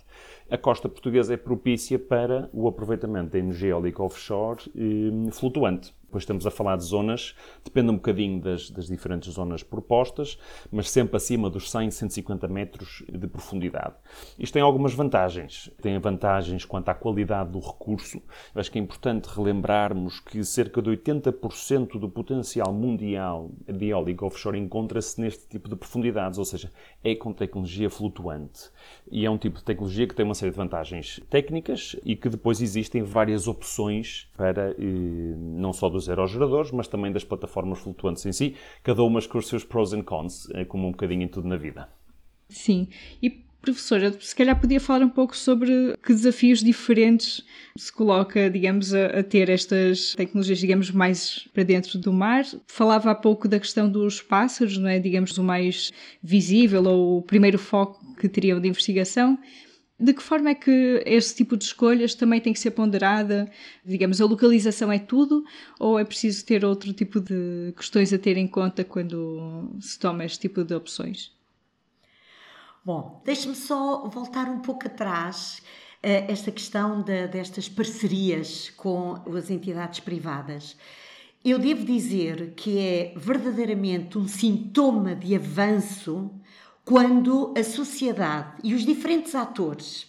A 0.51 0.57
costa 0.57 0.89
portuguesa 0.89 1.35
é 1.35 1.37
propícia 1.37 1.99
para 1.99 2.49
o 2.53 2.67
aproveitamento 2.67 3.33
da 3.33 3.39
energia 3.39 3.71
eólica 3.71 4.03
offshore 4.03 4.63
eh, 4.75 5.31
flutuante. 5.33 5.93
Depois 6.09 6.23
estamos 6.23 6.47
a 6.47 6.51
falar 6.51 6.77
de 6.77 6.85
zonas, 6.85 7.35
depende 7.63 7.91
um 7.91 7.97
bocadinho 7.97 8.41
das, 8.41 8.71
das, 8.71 8.87
diferentes 8.87 9.35
zonas 9.35 9.63
propostas, 9.63 10.39
mas 10.73 10.91
sempre 10.91 11.19
acima 11.19 11.51
dos 11.51 11.71
100, 11.71 11.91
150 11.91 12.49
metros 12.49 13.05
de 13.07 13.27
profundidade. 13.27 13.95
Isto 14.39 14.55
tem 14.55 14.63
algumas 14.63 14.95
vantagens. 14.95 15.71
Tem 15.83 15.99
vantagens 15.99 16.65
quanto 16.65 16.89
à 16.89 16.95
qualidade 16.95 17.51
do 17.51 17.59
recurso. 17.59 18.23
Eu 18.55 18.61
acho 18.61 18.73
que 18.73 18.79
é 18.79 18.83
importante 18.83 19.27
relembrarmos 19.27 20.19
que 20.19 20.43
cerca 20.45 20.81
de 20.81 20.89
80% 20.89 21.99
do 21.99 22.09
potencial 22.09 22.73
mundial 22.73 23.51
de 23.67 23.89
eólica 23.89 24.25
offshore 24.25 24.59
encontra-se 24.59 25.21
neste 25.21 25.47
tipo 25.47 25.69
de 25.69 25.77
profundidades, 25.77 26.39
ou 26.39 26.45
seja, 26.47 26.73
é 27.05 27.15
com 27.15 27.35
tecnologia 27.35 27.91
flutuante. 27.91 28.71
E 29.11 29.27
é 29.27 29.31
um 29.31 29.37
tipo 29.37 29.59
de 29.59 29.65
tecnologia 29.65 30.07
que 30.07 30.15
tem 30.15 30.25
uma 30.25 30.35
série 30.35 30.53
de 30.53 30.57
vantagens 30.57 31.21
técnicas 31.29 31.95
e 32.03 32.17
que 32.17 32.31
depois 32.31 32.63
existem 32.63 33.03
várias 33.03 33.47
opções 33.47 34.31
para 34.37 34.71
eh, 34.71 34.75
não 34.79 35.73
só 35.73 35.89
dos 35.99 36.09
aerogeradores, 36.09 36.71
mas 36.71 36.89
também 36.89 37.13
das 37.13 37.25
plataformas 37.25 37.79
flutuantes 37.81 38.25
em 38.25 38.33
si, 38.33 38.55
cada 38.83 39.03
uma 39.03 39.21
com 39.23 39.39
os 39.39 39.49
seus 39.49 39.65
pros 39.65 39.93
and 39.93 40.03
cons, 40.03 40.49
eh, 40.55 40.65
como 40.65 40.87
um 40.87 40.93
bocadinho 40.93 41.23
em 41.23 41.29
tudo 41.29 41.49
na 41.49 41.57
vida. 41.57 41.89
Sim, 42.49 42.89
e 43.23 43.49
Professora, 43.61 44.15
se 44.21 44.35
calhar 44.37 44.59
podia 44.59 44.79
falar 44.79 45.05
um 45.05 45.09
pouco 45.09 45.37
sobre 45.37 45.97
que 46.03 46.15
desafios 46.15 46.61
diferentes 46.61 47.45
se 47.77 47.93
coloca, 47.93 48.49
digamos, 48.49 48.95
a, 48.95 49.07
a, 49.07 49.23
ter 49.23 49.51
estas 49.51 50.15
tecnologias, 50.15 50.61
digamos, 50.61 50.93
mais 50.93 51.49
para 51.53 51.65
dentro 51.65 51.99
do 51.99 52.13
mar. 52.13 52.45
Falava 52.69 53.11
há 53.11 53.15
pouco 53.17 53.49
da 53.49 53.59
questão 53.59 53.91
dos 53.91 54.23
pássaros, 54.23 54.79
não 54.79 54.89
é? 54.89 55.01
Digamos, 55.01 55.37
o 55.37 55.43
mais 55.43 55.91
visível 56.23 56.85
ou 56.85 57.19
o 57.19 57.23
primeiro 57.23 57.59
foco 57.59 58.15
que 58.15 58.29
teriam 58.29 58.61
de 58.61 58.69
investigação. 58.69 59.37
De 60.01 60.15
que 60.15 60.23
forma 60.23 60.51
é 60.51 60.55
que 60.55 61.03
esse 61.05 61.35
tipo 61.35 61.57
de 61.57 61.65
escolhas 61.65 62.15
também 62.15 62.41
tem 62.41 62.53
que 62.53 62.61
ser 62.61 62.71
ponderada? 62.71 63.51
Digamos, 63.85 64.21
a 64.21 64.27
localização 64.27 64.93
é 64.93 64.99
tudo 64.99 65.45
ou 65.79 65.99
é 65.99 66.05
preciso 66.05 66.47
ter 66.47 66.65
outro 66.65 66.93
tipo 66.93 67.21
de 67.21 67.73
questões 67.77 68.13
a 68.13 68.19
ter 68.19 68.37
em 68.37 68.47
conta 68.47 68.85
quando 68.85 69.69
se 69.81 69.99
toma 69.99 70.25
este 70.25 70.41
tipo 70.41 70.63
de 70.63 70.73
opções? 70.73 71.33
Bom, 72.85 73.21
deixe-me 73.25 73.57
só 73.57 74.09
voltar 74.09 74.49
um 74.49 74.61
pouco 74.61 74.87
atrás 74.87 75.61
uh, 76.05 76.31
esta 76.31 76.53
questão 76.53 77.03
de, 77.03 77.27
destas 77.27 77.69
parcerias 77.69 78.71
com 78.71 79.15
as 79.37 79.51
entidades 79.51 79.99
privadas. 79.99 80.77
Eu 81.45 81.59
devo 81.59 81.85
dizer 81.85 82.53
que 82.55 82.79
é 82.79 83.15
verdadeiramente 83.17 84.17
um 84.17 84.29
sintoma 84.29 85.17
de 85.17 85.35
avanço 85.35 86.31
quando 86.89 87.53
a 87.55 87.63
sociedade 87.63 88.53
e 88.65 88.73
os 88.73 88.83
diferentes 88.83 89.35
atores 89.35 90.07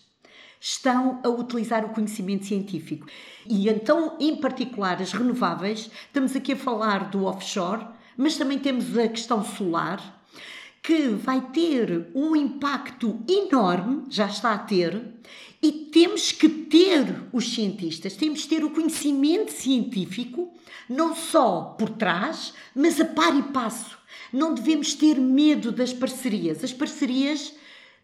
estão 0.61 1.19
a 1.25 1.27
utilizar 1.27 1.83
o 1.83 1.89
conhecimento 1.89 2.45
científico. 2.45 3.05
E 3.45 3.67
então, 3.67 4.15
em 4.17 4.37
particular, 4.37 5.01
as 5.01 5.11
renováveis, 5.11 5.91
estamos 6.07 6.33
aqui 6.37 6.53
a 6.53 6.55
falar 6.55 7.09
do 7.09 7.25
offshore, 7.25 7.85
mas 8.15 8.37
também 8.37 8.57
temos 8.57 8.97
a 8.97 9.09
questão 9.09 9.43
solar, 9.43 10.18
que 10.81 11.09
vai 11.09 11.41
ter 11.51 12.07
um 12.15 12.35
impacto 12.35 13.19
enorme, 13.27 14.03
já 14.09 14.27
está 14.27 14.53
a 14.53 14.57
ter, 14.57 15.01
e 15.61 15.71
temos 15.71 16.31
que 16.31 16.47
ter 16.47 17.23
os 17.33 17.53
cientistas, 17.53 18.15
temos 18.15 18.43
que 18.43 18.49
ter 18.49 18.63
o 18.63 18.69
conhecimento 18.69 19.51
científico, 19.51 20.53
não 20.87 21.15
só 21.15 21.75
por 21.77 21.89
trás, 21.89 22.53
mas 22.73 22.99
a 22.99 23.05
par 23.05 23.37
e 23.37 23.43
passo. 23.43 23.97
Não 24.31 24.53
devemos 24.53 24.93
ter 24.93 25.19
medo 25.19 25.71
das 25.71 25.91
parcerias. 25.91 26.63
As 26.63 26.71
parcerias 26.71 27.53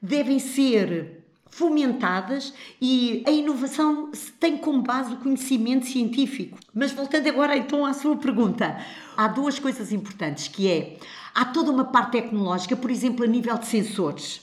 devem 0.02 0.40
ser 0.40 1.25
fomentadas 1.56 2.54
e 2.82 3.24
a 3.26 3.32
inovação 3.32 4.12
tem 4.40 4.58
como 4.58 4.82
base 4.82 5.14
o 5.14 5.18
conhecimento 5.18 5.86
científico. 5.86 6.58
Mas 6.74 6.92
voltando 6.92 7.28
agora 7.28 7.56
então 7.56 7.86
à 7.86 7.94
sua 7.94 8.16
pergunta, 8.18 8.78
há 9.16 9.28
duas 9.28 9.58
coisas 9.58 9.92
importantes 9.92 10.48
que 10.48 10.70
é 10.70 10.98
Há 11.36 11.44
toda 11.44 11.70
uma 11.70 11.84
parte 11.84 12.14
tecnológica, 12.14 12.78
por 12.78 12.90
exemplo, 12.90 13.26
a 13.26 13.28
nível 13.28 13.58
de 13.58 13.66
sensores. 13.66 14.38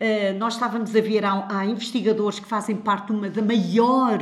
Uh, 0.00 0.38
nós 0.38 0.54
estávamos 0.54 0.96
a 0.96 1.00
ver, 1.02 1.22
há, 1.22 1.46
há, 1.50 1.66
investigadores 1.66 2.38
que 2.38 2.48
fazem 2.48 2.74
parte 2.74 3.08
de 3.08 3.12
uma, 3.12 3.28
da 3.28 3.42
maior 3.42 4.18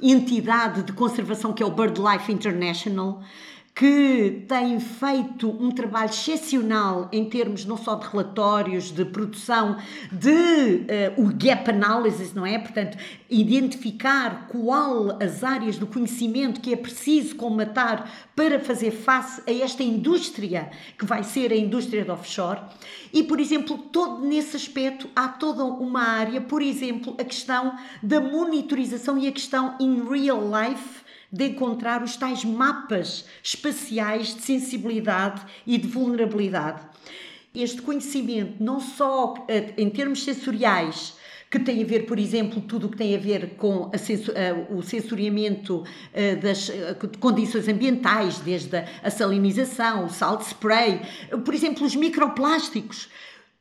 entidade 0.00 0.84
de 0.84 0.92
conservação 0.92 1.52
que 1.52 1.64
é 1.64 1.66
o 1.66 1.70
BirdLife 1.70 2.30
International, 2.30 3.20
que 3.76 4.42
tem 4.48 4.80
feito 4.80 5.50
um 5.50 5.70
trabalho 5.70 6.08
excepcional 6.08 7.10
em 7.12 7.28
termos 7.28 7.66
não 7.66 7.76
só 7.76 7.94
de 7.94 8.08
relatórios, 8.08 8.90
de 8.90 9.04
produção, 9.04 9.76
de 10.10 10.30
uh, 10.30 11.22
o 11.22 11.30
gap 11.34 11.68
analysis, 11.68 12.32
não 12.32 12.46
é? 12.46 12.58
Portanto, 12.58 12.96
identificar 13.28 14.48
qual 14.48 15.22
as 15.22 15.44
áreas 15.44 15.76
do 15.76 15.86
conhecimento 15.86 16.58
que 16.58 16.72
é 16.72 16.76
preciso 16.76 17.36
comatar 17.36 18.10
para 18.34 18.58
fazer 18.58 18.92
face 18.92 19.42
a 19.46 19.52
esta 19.52 19.82
indústria 19.82 20.70
que 20.98 21.04
vai 21.04 21.22
ser 21.22 21.52
a 21.52 21.56
indústria 21.56 22.02
do 22.02 22.14
offshore. 22.14 22.60
E, 23.12 23.22
por 23.24 23.38
exemplo, 23.38 23.76
todo 23.76 24.26
nesse 24.26 24.56
aspecto 24.56 25.06
há 25.14 25.28
toda 25.28 25.62
uma 25.62 26.02
área, 26.02 26.40
por 26.40 26.62
exemplo, 26.62 27.14
a 27.20 27.24
questão 27.24 27.76
da 28.02 28.22
monitorização 28.22 29.18
e 29.18 29.28
a 29.28 29.32
questão 29.32 29.76
in 29.78 30.02
real 30.08 30.40
life 30.40 31.04
de 31.32 31.46
encontrar 31.46 32.02
os 32.02 32.16
tais 32.16 32.44
mapas 32.44 33.24
espaciais 33.42 34.34
de 34.34 34.42
sensibilidade 34.42 35.42
e 35.66 35.76
de 35.78 35.86
vulnerabilidade. 35.86 36.82
Este 37.54 37.80
conhecimento, 37.80 38.62
não 38.62 38.80
só 38.80 39.34
eh, 39.48 39.72
em 39.78 39.88
termos 39.88 40.22
sensoriais, 40.22 41.16
que 41.50 41.58
tem 41.58 41.82
a 41.82 41.86
ver, 41.86 42.06
por 42.06 42.18
exemplo, 42.18 42.60
tudo 42.60 42.86
o 42.86 42.90
que 42.90 42.96
tem 42.96 43.14
a 43.14 43.18
ver 43.18 43.56
com 43.56 43.90
sensor, 43.96 44.34
uh, 44.34 44.76
o 44.76 44.82
sensoriamento 44.82 45.78
uh, 45.78 46.40
das 46.42 46.70
condições 47.20 47.68
ambientais, 47.68 48.40
desde 48.40 48.84
a 49.02 49.10
salinização, 49.10 50.06
o 50.06 50.10
salt 50.10 50.42
spray, 50.42 51.00
por 51.44 51.54
exemplo, 51.54 51.86
os 51.86 51.94
microplásticos. 51.94 53.08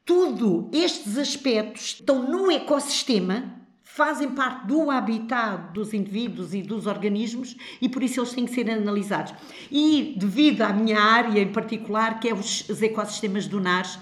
Tudo 0.04 0.69
estes 0.73 1.17
aspectos 1.17 1.95
estão 1.99 2.30
no 2.30 2.51
ecossistema 2.51 3.55
fazem 3.95 4.31
parte 4.31 4.67
do 4.67 4.91
habitat 4.91 5.71
dos 5.73 5.93
indivíduos 5.93 6.53
e 6.53 6.62
dos 6.62 6.86
organismos 6.86 7.55
e 7.81 7.88
por 7.88 8.03
isso 8.03 8.19
eles 8.19 8.34
têm 8.34 8.45
que 8.45 8.53
ser 8.53 8.69
analisados. 8.69 9.34
E 9.71 10.15
devido 10.17 10.63
à 10.63 10.73
minha 10.73 10.99
área 10.99 11.39
em 11.39 11.49
particular, 11.53 12.19
que 12.19 12.27
é 12.27 12.34
os, 12.34 12.67
os 12.67 12.81
ecossistemas 12.81 13.47
dunares, 13.47 13.97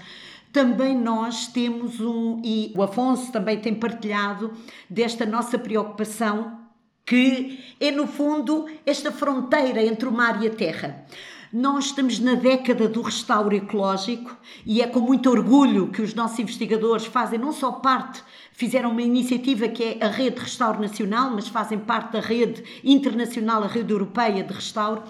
também 0.52 0.98
nós 0.98 1.46
temos 1.46 2.00
um, 2.00 2.42
e 2.44 2.72
o 2.76 2.82
Afonso 2.82 3.30
também 3.30 3.60
tem 3.60 3.72
partilhado 3.72 4.52
desta 4.90 5.24
nossa 5.24 5.56
preocupação, 5.60 6.58
que 7.06 7.60
é 7.78 7.92
no 7.92 8.08
fundo 8.08 8.66
esta 8.84 9.12
fronteira 9.12 9.80
entre 9.80 10.08
o 10.08 10.12
mar 10.12 10.42
e 10.42 10.48
a 10.48 10.50
terra. 10.50 11.06
Nós 11.56 11.84
estamos 11.84 12.18
na 12.18 12.34
década 12.34 12.88
do 12.88 13.00
restauro 13.00 13.54
ecológico 13.54 14.36
e 14.66 14.82
é 14.82 14.88
com 14.88 14.98
muito 14.98 15.30
orgulho 15.30 15.86
que 15.86 16.02
os 16.02 16.12
nossos 16.12 16.40
investigadores 16.40 17.06
fazem 17.06 17.38
não 17.38 17.52
só 17.52 17.70
parte 17.70 18.24
fizeram 18.50 18.90
uma 18.90 19.02
iniciativa 19.02 19.68
que 19.68 19.84
é 19.84 20.04
a 20.04 20.08
Rede 20.08 20.40
Restauro 20.40 20.80
Nacional, 20.80 21.30
mas 21.30 21.46
fazem 21.46 21.78
parte 21.78 22.14
da 22.14 22.18
rede 22.18 22.64
internacional, 22.82 23.62
a 23.62 23.68
rede 23.68 23.92
europeia 23.92 24.42
de 24.42 24.52
restauro, 24.52 25.04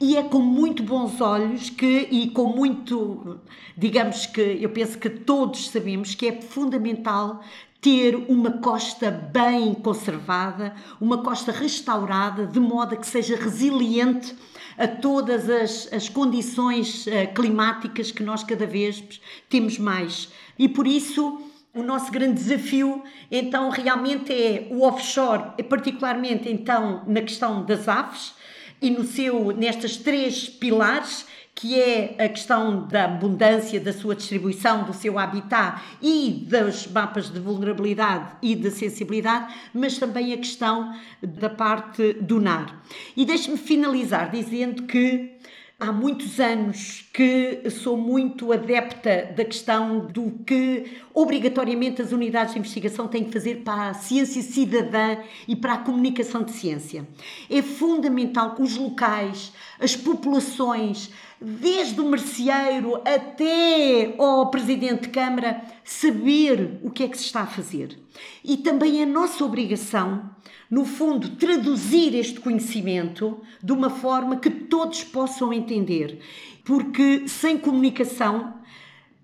e 0.00 0.16
é 0.16 0.22
com 0.22 0.38
muito 0.38 0.82
bons 0.82 1.20
olhos 1.20 1.68
que, 1.68 2.08
e 2.10 2.30
com 2.30 2.46
muito, 2.46 3.38
digamos 3.76 4.24
que 4.24 4.40
eu 4.58 4.70
penso 4.70 4.96
que 4.96 5.10
todos 5.10 5.68
sabemos 5.68 6.14
que 6.14 6.28
é 6.28 6.40
fundamental 6.40 7.42
ter 7.78 8.14
uma 8.26 8.52
costa 8.52 9.10
bem 9.10 9.74
conservada, 9.74 10.74
uma 10.98 11.18
costa 11.18 11.52
restaurada, 11.52 12.46
de 12.46 12.60
modo 12.60 12.94
a 12.94 12.96
que 12.96 13.06
seja 13.06 13.36
resiliente 13.36 14.34
a 14.80 14.88
todas 14.88 15.50
as, 15.50 15.92
as 15.92 16.08
condições 16.08 17.06
uh, 17.06 17.34
climáticas 17.34 18.10
que 18.10 18.22
nós 18.22 18.42
cada 18.42 18.66
vez 18.66 19.20
temos 19.46 19.78
mais. 19.78 20.30
E 20.58 20.70
por 20.70 20.86
isso 20.86 21.38
o 21.74 21.82
nosso 21.82 22.10
grande 22.10 22.34
desafio, 22.34 23.04
então, 23.30 23.68
realmente 23.68 24.32
é 24.32 24.68
o 24.70 24.82
offshore, 24.82 25.62
particularmente 25.68 26.48
então 26.48 27.04
na 27.06 27.20
questão 27.20 27.62
das 27.64 27.86
aves 27.86 28.34
e 28.80 28.90
no 28.90 29.04
seu 29.04 29.52
nestas 29.52 29.98
três 29.98 30.48
pilares, 30.48 31.26
que 31.54 31.78
é 31.78 32.16
a 32.18 32.28
questão 32.28 32.86
da 32.86 33.04
abundância, 33.04 33.78
da 33.80 33.92
sua 33.92 34.14
distribuição, 34.14 34.84
do 34.84 34.94
seu 34.94 35.18
habitat 35.18 35.82
e 36.00 36.46
dos 36.48 36.86
mapas 36.86 37.28
de 37.28 37.38
vulnerabilidade 37.38 38.32
e 38.40 38.54
de 38.54 38.70
sensibilidade, 38.70 39.52
mas 39.74 39.98
também 39.98 40.32
a 40.32 40.38
questão 40.38 40.94
da 41.22 41.50
parte 41.50 42.14
do 42.14 42.40
NAR. 42.40 42.82
E 43.16 43.24
deixe-me 43.24 43.58
finalizar 43.58 44.30
dizendo 44.30 44.84
que 44.84 45.36
há 45.78 45.90
muitos 45.90 46.38
anos 46.38 47.08
que 47.12 47.68
sou 47.70 47.96
muito 47.96 48.52
adepta 48.52 49.32
da 49.34 49.44
questão 49.44 50.06
do 50.06 50.30
que 50.46 50.98
obrigatoriamente 51.20 52.00
as 52.00 52.12
unidades 52.12 52.54
de 52.54 52.58
investigação 52.58 53.06
têm 53.06 53.24
que 53.24 53.32
fazer 53.32 53.56
para 53.56 53.90
a 53.90 53.94
ciência 53.94 54.42
cidadã 54.42 55.18
e 55.46 55.54
para 55.54 55.74
a 55.74 55.78
comunicação 55.78 56.42
de 56.42 56.52
ciência. 56.52 57.06
É 57.48 57.60
fundamental 57.60 58.54
que 58.54 58.62
os 58.62 58.76
locais, 58.76 59.52
as 59.78 59.94
populações, 59.94 61.10
desde 61.40 62.00
o 62.00 62.08
merceeiro 62.08 62.96
até 62.96 64.14
ao 64.18 64.50
presidente 64.50 65.02
de 65.02 65.08
Câmara, 65.08 65.62
saber 65.84 66.78
o 66.82 66.90
que 66.90 67.02
é 67.02 67.08
que 67.08 67.18
se 67.18 67.24
está 67.24 67.42
a 67.42 67.46
fazer. 67.46 67.98
E 68.44 68.56
também 68.56 69.02
é 69.02 69.06
nossa 69.06 69.44
obrigação 69.44 70.30
no 70.70 70.84
fundo, 70.84 71.30
traduzir 71.30 72.14
este 72.14 72.38
conhecimento 72.38 73.40
de 73.60 73.72
uma 73.72 73.90
forma 73.90 74.36
que 74.36 74.48
todos 74.48 75.02
possam 75.02 75.52
entender. 75.52 76.20
Porque 76.64 77.26
sem 77.26 77.58
comunicação, 77.58 78.54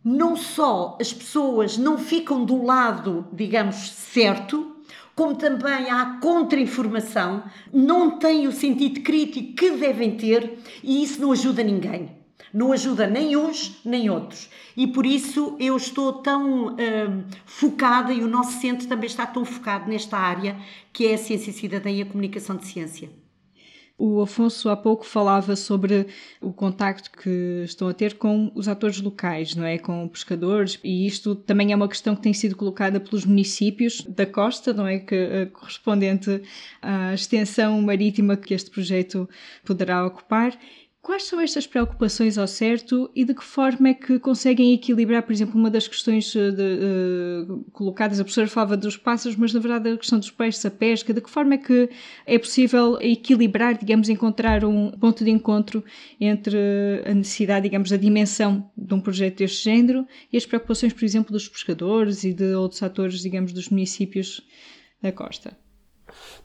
não 0.09 0.37
só 0.37 0.97
as 1.01 1.13
pessoas 1.13 1.77
não 1.77 1.99
ficam 1.99 2.45
do 2.45 2.65
lado, 2.65 3.27
digamos, 3.33 3.91
certo, 3.91 4.77
como 5.17 5.35
também 5.35 5.91
há 5.91 6.21
contra-informação, 6.23 7.43
não 7.73 8.17
têm 8.17 8.47
o 8.47 8.53
sentido 8.53 9.01
crítico 9.01 9.55
que 9.55 9.73
devem 9.73 10.17
ter 10.17 10.61
e 10.81 11.03
isso 11.03 11.21
não 11.21 11.33
ajuda 11.33 11.65
ninguém. 11.65 12.15
Não 12.55 12.73
ajuda 12.73 13.09
nem 13.09 13.37
uns 13.37 13.81
nem 13.85 14.09
outros. 14.09 14.49
E 14.77 14.87
por 14.87 15.05
isso 15.05 15.57
eu 15.59 15.77
estou 15.77 16.13
tão 16.13 16.69
hum, 16.69 17.25
focada 17.45 18.13
e 18.13 18.23
o 18.23 18.29
nosso 18.29 18.61
centro 18.61 18.87
também 18.87 19.09
está 19.09 19.27
tão 19.27 19.45
focado 19.45 19.91
nesta 19.91 20.17
área 20.17 20.57
que 20.93 21.09
é 21.09 21.15
a 21.15 21.19
ciência 21.19 21.53
cidadania 21.53 21.99
e 21.99 22.03
a 22.03 22.07
comunicação 22.07 22.55
de 22.55 22.65
ciência. 22.65 23.11
O 23.99 24.21
Afonso 24.21 24.69
há 24.69 24.77
pouco 24.77 25.07
falava 25.07 25.57
sobre 25.57 26.07
o 26.39 26.53
contacto 26.53 27.11
que 27.11 27.63
estão 27.65 27.89
a 27.89 27.95
ter 27.95 28.19
com 28.19 28.53
os 28.55 28.69
atores 28.69 29.01
locais, 29.01 29.55
não 29.55 29.65
é? 29.65 29.79
Com 29.79 30.07
pescadores, 30.07 30.79
e 30.85 31.07
isto 31.07 31.35
também 31.35 31.73
é 31.73 31.77
uma 31.77 31.89
questão 31.89 32.15
que 32.15 32.21
tem 32.21 32.35
sido 32.35 32.55
colocada 32.57 33.01
pelos 33.01 33.25
municípios 33.25 34.03
da 34.03 34.27
costa, 34.27 34.75
não 34.75 34.87
é? 34.87 34.99
Que 34.99 35.15
eh, 35.15 35.47
correspondente 35.47 36.43
à 36.83 37.15
extensão 37.15 37.81
marítima 37.81 38.37
que 38.37 38.53
este 38.53 38.71
projeto 38.71 39.27
poderá 39.65 40.05
ocupar. 40.05 40.59
Quais 41.07 41.23
são 41.23 41.41
estas 41.41 41.69
preocupações 41.69 42.37
ao 42.37 42.49
certo 42.49 43.09
e 43.15 43.25
de 43.25 43.33
que 43.33 43.45
forma 43.45 43.91
é 43.91 43.95
que 43.95 44.19
conseguem 44.19 44.75
equilibrar, 44.75 45.23
por 45.23 45.33
exemplo, 45.33 45.57
uma 45.57 45.71
das 45.71 45.87
questões 45.87 46.35
eh, 46.35 46.51
de, 46.51 47.49
uh, 47.49 47.65
colocadas, 47.71 48.19
a 48.19 48.25
professora 48.25 48.49
falava 48.49 48.77
dos 48.77 48.97
pássaros, 48.97 49.39
mas 49.39 49.53
na 49.55 49.61
verdade 49.61 49.89
a 49.89 49.97
questão 49.97 50.19
dos 50.19 50.33
peixes, 50.33 50.67
a 50.67 50.71
pesca, 50.71 51.15
de 51.15 51.21
que 51.21 51.31
forma 51.31 51.55
é 51.55 51.59
que 51.59 51.89
é 52.27 52.37
possível 52.37 52.99
equilibrar, 53.01 53.79
digamos, 53.79 54.09
encontrar 54.09 54.65
um 54.65 54.91
ponto 54.99 55.25
de 55.25 55.31
encontro 55.31 55.85
entre 56.21 56.59
a 57.07 57.15
necessidade, 57.15 57.69
digamos, 57.69 57.89
da 57.89 57.97
dimensão 57.97 58.69
de 58.77 58.93
um 58.93 59.01
projeto 59.01 59.39
deste 59.39 59.63
género 59.63 60.05
e 60.33 60.37
as 60.37 60.45
preocupações, 60.45 60.93
por 60.93 61.05
exemplo, 61.05 61.31
dos 61.31 61.49
pescadores 61.49 62.25
e 62.25 62.33
de 62.33 62.53
outros 62.57 62.83
atores, 62.83 63.21
digamos, 63.21 63.53
dos 63.53 63.69
municípios 63.69 64.43
da 65.01 65.13
costa? 65.13 65.57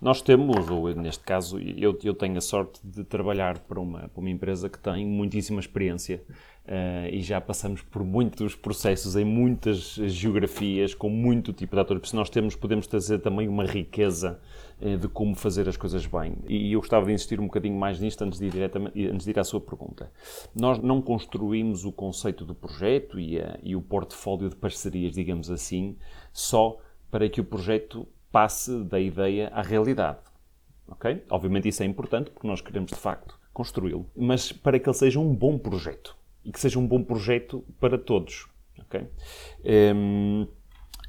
Nós 0.01 0.21
temos, 0.21 0.69
ou 0.69 0.93
neste 0.95 1.23
caso, 1.23 1.59
eu, 1.59 1.97
eu 2.03 2.13
tenho 2.13 2.37
a 2.37 2.41
sorte 2.41 2.79
de 2.83 3.03
trabalhar 3.03 3.59
para 3.59 3.79
uma, 3.79 4.09
para 4.09 4.19
uma 4.19 4.29
empresa 4.29 4.69
que 4.69 4.79
tem 4.79 5.05
muitíssima 5.05 5.59
experiência 5.59 6.23
uh, 6.65 7.07
e 7.11 7.21
já 7.21 7.39
passamos 7.39 7.81
por 7.81 8.03
muitos 8.03 8.55
processos 8.55 9.15
em 9.15 9.25
muitas 9.25 9.95
geografias, 9.95 10.93
com 10.93 11.09
muito 11.09 11.53
tipo 11.53 11.75
de 11.75 11.81
atores. 11.81 12.13
Nós 12.13 12.29
temos, 12.29 12.55
podemos 12.55 12.87
trazer 12.87 13.19
também 13.19 13.47
uma 13.47 13.65
riqueza 13.65 14.39
uh, 14.81 14.97
de 14.97 15.07
como 15.07 15.35
fazer 15.35 15.67
as 15.69 15.77
coisas 15.77 16.05
bem. 16.05 16.35
E 16.47 16.73
eu 16.73 16.79
gostava 16.79 17.05
de 17.05 17.13
insistir 17.13 17.39
um 17.39 17.45
bocadinho 17.45 17.77
mais 17.77 17.99
nisto 17.99 18.23
antes 18.23 18.39
de, 18.39 18.45
ir 18.45 18.71
antes 19.11 19.25
de 19.25 19.29
ir 19.29 19.39
à 19.39 19.43
sua 19.43 19.61
pergunta. 19.61 20.11
Nós 20.55 20.79
não 20.79 21.01
construímos 21.01 21.85
o 21.85 21.91
conceito 21.91 22.45
do 22.45 22.55
projeto 22.55 23.19
e, 23.19 23.39
a, 23.39 23.59
e 23.61 23.75
o 23.75 23.81
portfólio 23.81 24.49
de 24.49 24.55
parcerias, 24.55 25.13
digamos 25.13 25.49
assim, 25.51 25.95
só 26.33 26.79
para 27.09 27.29
que 27.29 27.41
o 27.41 27.43
projeto 27.43 28.07
passe 28.31 28.83
da 28.83 28.99
ideia 28.99 29.49
à 29.53 29.61
realidade. 29.61 30.19
Ok? 30.87 31.23
Obviamente 31.29 31.67
isso 31.67 31.83
é 31.83 31.85
importante 31.85 32.31
porque 32.31 32.47
nós 32.47 32.61
queremos 32.61 32.91
de 32.91 32.97
facto 32.97 33.39
construí-lo, 33.53 34.09
mas 34.15 34.51
para 34.51 34.79
que 34.79 34.87
ele 34.89 34.97
seja 34.97 35.19
um 35.19 35.33
bom 35.33 35.57
projeto 35.57 36.15
e 36.43 36.51
que 36.51 36.59
seja 36.59 36.79
um 36.79 36.87
bom 36.87 37.03
projeto 37.03 37.63
para 37.79 37.97
todos. 37.97 38.47
Ok? 38.79 39.07
Um, 39.95 40.47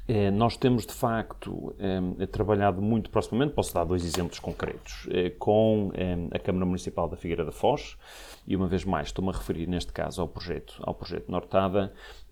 é, 0.05 0.29
nós 0.29 0.57
temos, 0.57 0.85
de 0.85 0.91
facto, 0.91 1.73
é, 1.79 2.25
trabalhado 2.25 2.81
muito 2.81 3.09
proximamente, 3.09 3.53
posso 3.53 3.73
dar 3.73 3.85
dois 3.85 4.03
exemplos 4.03 4.37
concretos, 4.37 5.07
é, 5.09 5.29
com 5.29 5.93
a 6.29 6.39
Câmara 6.39 6.65
Municipal 6.65 7.07
da 7.07 7.15
Figueira 7.15 7.45
da 7.45 7.53
Foz, 7.53 7.97
e 8.45 8.53
uma 8.53 8.67
vez 8.67 8.83
mais 8.83 9.07
estou-me 9.07 9.31
a 9.31 9.33
referir 9.33 9.65
neste 9.65 9.93
caso 9.93 10.21
ao 10.21 10.27
projeto, 10.27 10.75
ao 10.81 10.93
projeto 10.93 11.31
Nortada, 11.31 11.93
Ehm, 11.93 12.22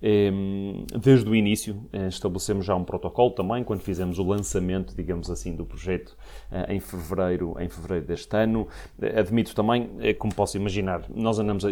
desde 0.99 1.29
o 1.29 1.35
início 1.35 1.87
eh, 1.93 2.07
estabelecemos 2.07 2.65
já 2.65 2.75
um 2.75 2.83
protocolo 2.83 3.29
também, 3.31 3.63
quando 3.63 3.81
fizemos 3.81 4.17
o 4.17 4.23
lançamento, 4.23 4.95
digamos 4.95 5.29
assim, 5.29 5.55
do 5.55 5.63
projeto 5.63 6.17
eh, 6.51 6.73
em 6.75 6.79
fevereiro, 6.79 7.55
em 7.59 7.69
fevereiro 7.69 8.07
deste 8.07 8.35
ano. 8.35 8.67
Eh, 8.99 9.19
admito 9.19 9.53
também, 9.53 9.89
como 10.17 10.33
posso 10.33 10.57
imaginar, 10.57 11.03
nós 11.13 11.37
andamos 11.37 11.63
a, 11.65 11.69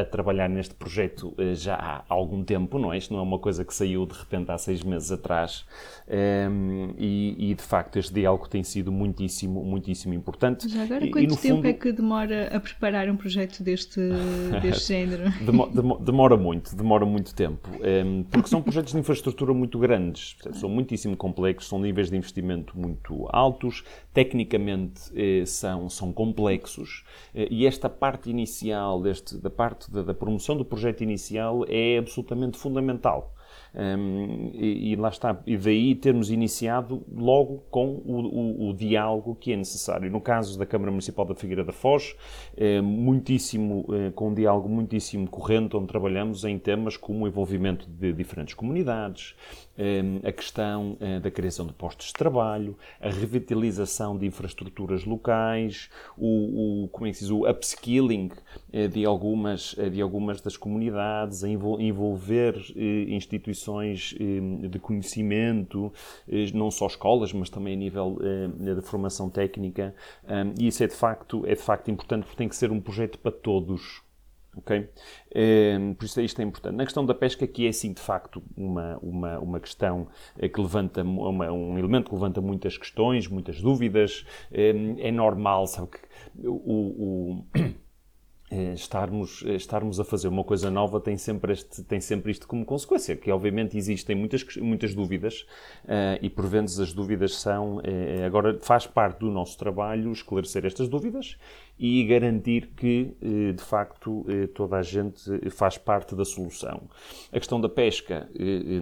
a, 0.00 0.04
trabalhar 0.04 0.48
neste 0.48 0.74
projeto 0.74 1.34
já 1.54 1.74
há 1.74 2.04
algum 2.08 2.42
tempo, 2.42 2.78
não 2.78 2.92
é? 2.92 2.98
Isto 2.98 3.12
não 3.12 3.20
é 3.20 3.22
uma 3.22 3.38
coisa 3.38 3.64
que 3.64 3.74
saiu 3.74 4.06
de 4.06 4.14
repente 4.14 4.50
há 4.50 4.56
seis 4.56 4.82
meses 4.82 5.12
atrás 5.12 5.66
ehm, 6.08 6.94
e, 6.96 7.50
e 7.50 7.54
de 7.54 7.62
facto 7.62 7.98
este 7.98 8.14
diálogo 8.14 8.48
tem 8.48 8.62
sido 8.62 8.90
muitíssimo, 8.90 9.62
muitíssimo 9.62 10.14
importante. 10.14 10.68
Já 10.68 10.82
agora, 10.82 11.06
quanto 11.10 11.34
e, 11.34 11.36
tempo 11.36 11.56
fundo... 11.56 11.68
é 11.68 11.72
que 11.72 11.92
demora 11.92 12.56
a 12.56 12.60
preparar 12.60 13.10
um 13.10 13.16
projeto 13.16 13.62
deste, 13.62 14.00
deste 14.62 14.88
género? 14.94 15.24
Demora 16.00 16.36
muito, 16.36 16.74
demora 16.74 17.04
muito 17.04 17.34
tempo 17.34 17.65
tempo, 17.66 17.84
ehm, 17.84 18.22
porque 18.30 18.48
são 18.48 18.62
projetos 18.62 18.92
de 18.92 18.98
infraestrutura 18.98 19.52
muito 19.52 19.78
grandes, 19.78 20.36
são 20.52 20.68
muitíssimo 20.68 21.16
complexos, 21.16 21.68
são 21.68 21.78
níveis 21.78 22.10
de 22.10 22.16
investimento 22.16 22.78
muito 22.78 23.26
altos, 23.30 23.84
tecnicamente 24.12 25.10
eh, 25.14 25.44
são, 25.44 25.88
são 25.88 26.12
complexos, 26.12 27.04
eh, 27.34 27.48
e 27.50 27.66
esta 27.66 27.88
parte 27.88 28.30
inicial, 28.30 29.00
deste, 29.00 29.36
da 29.36 29.50
parte 29.50 29.90
da, 29.90 30.02
da 30.02 30.14
promoção 30.14 30.56
do 30.56 30.64
projeto 30.64 31.02
inicial, 31.02 31.64
é 31.68 31.98
absolutamente 31.98 32.56
fundamental. 32.56 33.34
Um, 33.76 34.52
e, 34.54 34.92
e, 34.92 34.96
lá 34.96 35.10
está, 35.10 35.38
e 35.46 35.54
daí 35.54 35.94
termos 35.94 36.30
iniciado 36.30 37.04
logo 37.14 37.62
com 37.70 38.00
o, 38.06 38.20
o, 38.20 38.70
o, 38.70 38.74
diálogo 38.74 39.34
que 39.34 39.52
é 39.52 39.56
necessário. 39.56 40.10
No 40.10 40.18
caso 40.18 40.58
da 40.58 40.64
Câmara 40.64 40.90
Municipal 40.90 41.26
da 41.26 41.34
Figueira 41.34 41.62
da 41.62 41.74
Foz, 41.74 42.16
é, 42.56 42.80
muitíssimo, 42.80 43.86
é, 43.92 44.10
com 44.12 44.30
um 44.30 44.34
diálogo 44.34 44.66
muitíssimo 44.66 45.28
corrente, 45.28 45.76
onde 45.76 45.88
trabalhamos 45.88 46.42
em 46.44 46.58
temas 46.58 46.96
como 46.96 47.26
o 47.26 47.28
envolvimento 47.28 47.86
de 47.86 48.14
diferentes 48.14 48.54
comunidades, 48.54 49.34
a 50.22 50.32
questão 50.32 50.96
eh, 51.00 51.20
da 51.20 51.30
criação 51.30 51.66
de 51.66 51.72
postos 51.72 52.08
de 52.08 52.14
trabalho, 52.14 52.76
a 53.00 53.10
revitalização 53.10 54.16
de 54.16 54.26
infraestruturas 54.26 55.04
locais, 55.04 55.90
o, 56.16 56.84
o 56.84 56.88
como 56.88 57.06
é 57.06 57.10
que 57.10 57.16
se 57.16 57.24
diz, 57.24 57.30
o 57.30 57.48
upskilling 57.48 58.30
eh, 58.72 58.88
de 58.88 59.04
algumas, 59.04 59.74
eh, 59.78 59.90
de 59.90 60.00
algumas 60.00 60.40
das 60.40 60.56
comunidades, 60.56 61.44
a 61.44 61.48
envolver 61.48 62.56
instituições 63.08 64.14
de 64.16 64.78
conhecimento, 64.78 65.92
não 66.54 66.70
só 66.70 66.86
escolas, 66.86 67.32
mas 67.32 67.50
também 67.50 67.74
a 67.74 67.76
nível 67.76 68.18
de 68.58 68.82
formação 68.82 69.28
técnica. 69.28 69.94
E 70.58 70.66
isso 70.66 70.82
é 70.82 70.86
de 70.86 70.94
facto, 70.94 71.44
é 71.46 71.54
de 71.54 71.62
facto 71.62 71.90
importante 71.90 72.24
porque 72.24 72.36
tem 72.36 72.48
que 72.48 72.56
ser 72.56 72.70
um 72.70 72.80
projeto 72.80 73.18
para 73.18 73.32
todos 73.32 74.02
Ok? 74.56 74.88
Ehm, 75.34 75.92
por 75.94 76.04
isso 76.06 76.20
isto 76.20 76.40
é 76.40 76.44
importante. 76.44 76.76
Na 76.76 76.84
questão 76.84 77.04
da 77.04 77.14
pesca, 77.14 77.46
que 77.46 77.66
é 77.66 77.72
sim 77.72 77.92
de 77.92 78.00
facto 78.00 78.42
uma, 78.56 78.98
uma, 79.02 79.38
uma 79.38 79.60
questão 79.60 80.08
eh, 80.38 80.48
que 80.48 80.60
levanta, 80.60 81.02
uma, 81.02 81.52
um 81.52 81.78
elemento 81.78 82.08
que 82.08 82.14
levanta 82.14 82.40
muitas 82.40 82.78
questões, 82.78 83.28
muitas 83.28 83.60
dúvidas. 83.60 84.24
Ehm, 84.50 84.96
é 84.98 85.12
normal, 85.12 85.66
sabe 85.66 85.88
que 85.90 86.46
o, 86.46 86.54
o 86.54 87.44
estarmos, 88.74 89.42
eh, 89.44 89.54
estarmos 89.54 89.98
a 89.98 90.04
fazer 90.04 90.28
uma 90.28 90.44
coisa 90.44 90.70
nova 90.70 91.00
tem 91.00 91.16
sempre, 91.16 91.52
este, 91.52 91.82
tem 91.82 92.00
sempre 92.00 92.30
isto 92.30 92.46
como 92.46 92.64
consequência, 92.64 93.16
que 93.16 93.30
obviamente 93.30 93.76
existem 93.76 94.14
muitas, 94.14 94.44
muitas 94.56 94.94
dúvidas 94.94 95.46
uh, 95.84 96.18
e 96.22 96.30
por 96.30 96.46
vezes 96.46 96.78
as 96.78 96.92
dúvidas 96.92 97.36
são, 97.36 97.78
uh, 97.78 98.24
agora 98.24 98.58
faz 98.60 98.86
parte 98.86 99.20
do 99.20 99.30
nosso 99.30 99.58
trabalho 99.58 100.12
esclarecer 100.12 100.64
estas 100.64 100.88
dúvidas 100.88 101.36
e 101.78 102.04
garantir 102.04 102.70
que, 102.76 103.16
uh, 103.20 103.52
de 103.52 103.62
facto, 103.62 104.24
toda 104.54 104.76
a 104.76 104.82
gente 104.82 105.50
faz 105.50 105.76
parte 105.76 106.14
da 106.14 106.24
solução. 106.24 106.82
A 107.32 107.38
questão 107.38 107.60
da 107.60 107.68
pesca, 107.68 108.28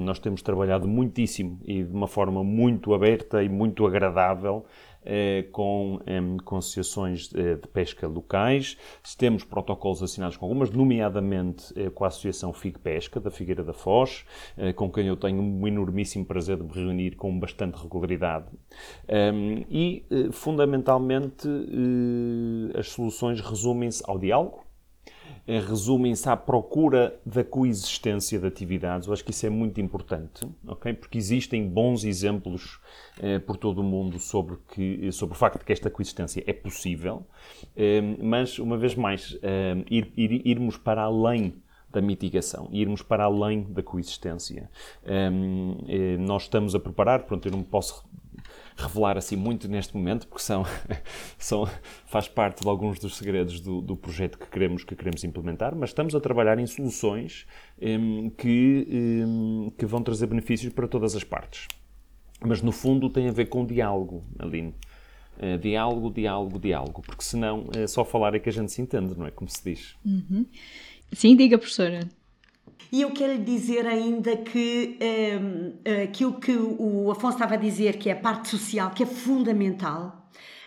nós 0.01 0.19
temos 0.19 0.43
trabalhado 0.43 0.87
muitíssimo 0.87 1.59
e 1.65 1.83
de 1.83 1.93
uma 1.93 2.07
forma 2.07 2.45
muito 2.45 2.95
aberta 2.95 3.43
e 3.43 3.49
muito 3.49 3.87
agradável 3.87 4.65
eh, 4.94 4.94
com 5.53 6.01
com 6.45 6.57
associações 6.57 7.29
de, 7.29 7.57
de, 7.57 7.69
pesca 7.69 8.07
locais. 8.07 8.77
Temos 9.19 9.45
protocolos 9.45 10.03
assinados 10.03 10.37
com 10.37 10.47
algumas, 10.47 10.71
nomeadamente 10.71 11.73
eh, 11.77 11.91
com 11.91 12.05
a 12.05 12.09
Associação 12.09 12.53
FIG 12.53 12.79
Pesca, 12.79 13.21
da 13.21 13.31
Figueira 13.31 13.63
da 13.63 13.73
Foz, 13.73 14.25
eh, 14.57 14.73
com 14.73 14.91
quem 14.91 15.07
eu 15.07 15.17
tenho 15.17 15.41
um 15.41 15.67
enormíssimo 15.67 16.25
prazer 16.25 16.57
de 16.57 16.65
me 16.65 16.73
reunir 16.73 17.17
com 17.17 17.39
bastante 17.39 17.77
regularidade. 17.81 18.47
e, 19.71 20.05
fundamentalmente, 20.33 21.49
as 22.79 22.89
soluções 22.89 23.41
resumem-se 23.41 24.03
ao 24.07 24.19
diálogo, 24.19 24.64
eh, 24.64 24.64
resumem-se 25.47 26.29
à 26.29 26.37
procura 26.37 27.19
da 27.25 27.45
coexistência 27.45 28.39
de 28.39 28.47
atividades. 28.47 29.07
Eu 29.07 29.13
acho 29.13 29.25
que 29.25 29.31
isso 29.31 29.47
é 29.47 29.51
muito 29.51 29.81
importante, 29.81 30.47
ok? 30.67 30.95
Porque 30.95 31.19
existem 31.19 31.69
bons 31.69 32.05
exemplos 32.05 32.81
eh, 33.21 33.39
por 33.39 33.57
todo 33.57 33.81
o 33.81 33.85
mundo 33.85 34.19
sobre, 34.19 34.57
que, 34.69 35.13
sobre 35.13 35.35
o 35.35 35.39
facto 35.39 35.59
de 35.59 35.65
que 35.65 35.73
esta 35.73 35.91
coexistência 35.91 36.43
é 36.47 36.53
possível, 36.53 37.27
eh, 37.77 38.01
mas, 38.23 38.59
uma 38.59 38.79
vez 38.79 38.95
mais, 38.95 39.39
eh, 39.43 39.77
ir, 39.91 40.13
ir, 40.17 40.43
irmos 40.47 40.77
para 40.77 41.03
além 41.03 41.55
da 41.95 42.03
mitigação, 42.03 42.69
irmos 42.73 43.03
para 43.03 43.25
além 43.25 43.63
da 43.73 43.83
coexistência. 43.83 44.69
Um, 45.07 45.77
eh, 45.87 46.17
nós 46.19 46.43
estamos 46.43 46.75
a 46.75 46.81
preparar, 46.81 47.23
pronto, 47.23 47.47
eu 47.47 47.53
não 47.53 47.63
posso 47.63 48.05
revelar 48.77 49.17
assim 49.17 49.37
muito 49.37 49.69
neste 49.69 49.97
momento, 49.97 50.27
porque 50.27 50.43
são, 50.43 50.65
são, 51.39 51.69
faz 52.07 52.29
parte 52.29 52.63
de 52.63 52.69
alguns 52.69 52.99
dos 52.99 53.17
segredos 53.17 53.61
do, 53.61 53.81
do 53.81 53.97
projeto 53.97 54.39
que 54.39 54.47
queremos, 54.47 54.85
que 54.85 54.95
queremos 54.97 55.23
implementar, 55.25 55.75
mas 55.75 55.91
estamos 55.91 56.15
a 56.15 56.21
trabalhar 56.21 56.59
em 56.59 56.67
soluções 56.67 57.47
um, 57.81 58.31
que, 58.31 58.87
um, 59.27 59.71
que 59.77 59.87
vão 59.87 60.03
trazer 60.03 60.27
benefícios 60.27 60.73
para 60.73 60.89
todas 60.89 61.15
as 61.15 61.25
partes. 61.25 61.69
Mas 62.41 62.61
no 62.61 62.73
fundo 62.73 63.09
tem 63.09 63.29
a 63.29 63.33
ver 63.33 63.47
com 63.47 63.65
diálogo, 63.65 64.25
Aline. 64.39 64.75
Uh, 65.39 65.59
diálogo, 65.59 66.13
diálogo, 66.13 66.59
diálogo, 66.61 67.03
porque 67.03 67.25
senão 67.25 67.65
uh, 67.77 67.89
só 67.89 68.05
falar 68.05 68.35
é 68.35 68.39
que 68.39 68.49
a 68.49 68.53
gente 68.53 68.71
se 68.71 68.81
entende, 68.81 69.19
não 69.19 69.27
é? 69.27 69.31
Como 69.31 69.51
se 69.51 69.65
diz. 69.65 69.97
Uhum. 70.05 70.47
Sim, 71.13 71.37
diga, 71.37 71.59
professora. 71.59 72.09
E 72.95 73.03
eu 73.03 73.11
quero 73.11 73.33
lhe 73.33 73.43
dizer 73.43 73.89
ainda 73.89 74.37
que 74.37 74.97
um, 75.03 75.73
ehm, 75.85 76.05
aquilo 76.05 76.35
que 76.35 76.53
o 76.53 77.11
Afonso 77.11 77.35
estava 77.35 77.55
a 77.55 77.57
dizer, 77.57 77.97
que 77.97 78.09
é 78.09 78.13
a 78.13 78.17
parte 78.17 78.49
social, 78.49 78.91
que 78.91 79.03
é 79.03 79.07
fundamental, 79.07 80.21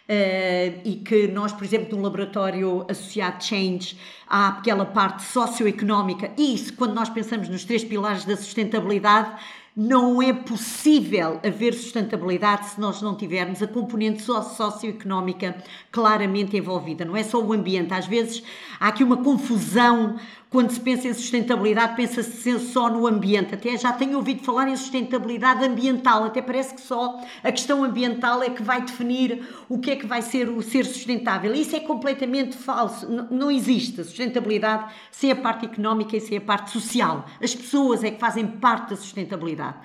Uh, 0.10 0.80
e 0.86 1.02
que 1.04 1.28
nós, 1.28 1.52
por 1.52 1.66
exemplo, 1.66 1.98
no 1.98 2.02
laboratório 2.02 2.86
associado 2.88 3.44
Change, 3.44 3.98
há 4.26 4.48
aquela 4.48 4.86
parte 4.86 5.22
socioeconómica, 5.24 6.32
e 6.38 6.56
isso, 6.56 6.74
quando 6.76 6.94
nós 6.94 7.10
pensamos 7.10 7.50
nos 7.50 7.66
três 7.66 7.84
pilares 7.84 8.24
da 8.24 8.38
sustentabilidade, 8.38 9.32
não 9.80 10.20
é 10.20 10.34
possível 10.34 11.40
haver 11.46 11.72
sustentabilidade 11.76 12.70
se 12.70 12.82
nós 12.82 13.00
não 13.00 13.16
tivermos 13.16 13.62
a 13.62 13.68
componente 13.68 14.24
socioeconómica 14.24 15.56
claramente 15.92 16.58
envolvida. 16.58 17.06
Não 17.06 17.16
é 17.16 17.22
só 17.22 17.40
o 17.40 17.54
ambiente. 17.54 17.94
Às 17.94 18.08
vezes 18.08 18.42
há 18.80 18.88
aqui 18.88 19.04
uma 19.04 19.18
confusão 19.18 20.18
quando 20.50 20.72
se 20.72 20.80
pensa 20.80 21.08
em 21.08 21.14
sustentabilidade, 21.14 21.96
pensa-se 21.96 22.60
só 22.60 22.90
no 22.90 23.06
ambiente. 23.06 23.54
Até 23.54 23.78
já 23.78 23.92
tenho 23.92 24.16
ouvido 24.16 24.44
falar 24.44 24.70
em 24.70 24.76
sustentabilidade 24.76 25.66
ambiental, 25.66 26.24
até 26.24 26.42
parece 26.42 26.74
que 26.74 26.82
só 26.82 27.20
a 27.44 27.52
questão 27.52 27.84
ambiental 27.84 28.42
é 28.42 28.50
que 28.50 28.64
vai 28.64 28.82
definir 28.82 29.46
o 29.68 29.78
que 29.78 29.92
é 29.92 29.96
que 29.96 30.06
vai 30.06 30.22
ser 30.22 30.50
o 30.50 30.62
ser 30.62 30.86
sustentável. 30.86 31.54
Isso 31.54 31.76
é 31.76 31.82
completamente 31.82 32.56
falso. 32.56 33.08
Não 33.30 33.52
existe 33.52 34.04
sustentabilidade 34.04 34.94
sem 35.12 35.32
a 35.32 35.36
parte 35.36 35.66
económica 35.66 36.16
e 36.16 36.22
sem 36.22 36.38
a 36.38 36.42
parte 36.42 36.72
social. 36.72 37.26
As 37.42 37.54
pessoas 37.54 38.04
é 38.04 38.12
que 38.12 38.20
fazem 38.20 38.48
parte 38.48 38.92
da 38.92 38.96
sustentabilidade. 38.96 39.78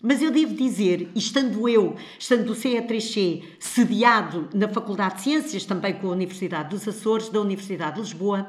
Mas 0.00 0.22
eu 0.22 0.30
devo 0.30 0.54
dizer, 0.54 1.10
estando 1.14 1.68
eu, 1.68 1.96
estando 2.18 2.44
do 2.44 2.54
CE3C, 2.54 3.42
sediado 3.58 4.48
na 4.54 4.68
Faculdade 4.68 5.16
de 5.16 5.22
Ciências, 5.22 5.64
também 5.64 5.92
com 5.94 6.06
a 6.06 6.12
Universidade 6.12 6.70
dos 6.70 6.86
Açores, 6.86 7.28
da 7.28 7.40
Universidade 7.40 7.96
de 7.96 8.02
Lisboa, 8.02 8.48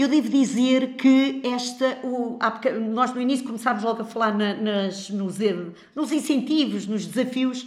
eu 0.00 0.08
devo 0.08 0.30
dizer 0.30 0.94
que 0.94 1.42
esta, 1.44 1.98
o, 2.02 2.38
nós 2.90 3.12
no 3.12 3.20
início 3.20 3.44
começámos 3.44 3.82
logo 3.82 4.00
a 4.00 4.04
falar 4.04 4.34
na, 4.34 4.54
nas, 4.54 5.10
nos, 5.10 5.36
nos 5.94 6.10
incentivos, 6.10 6.86
nos 6.86 7.04
desafios, 7.04 7.66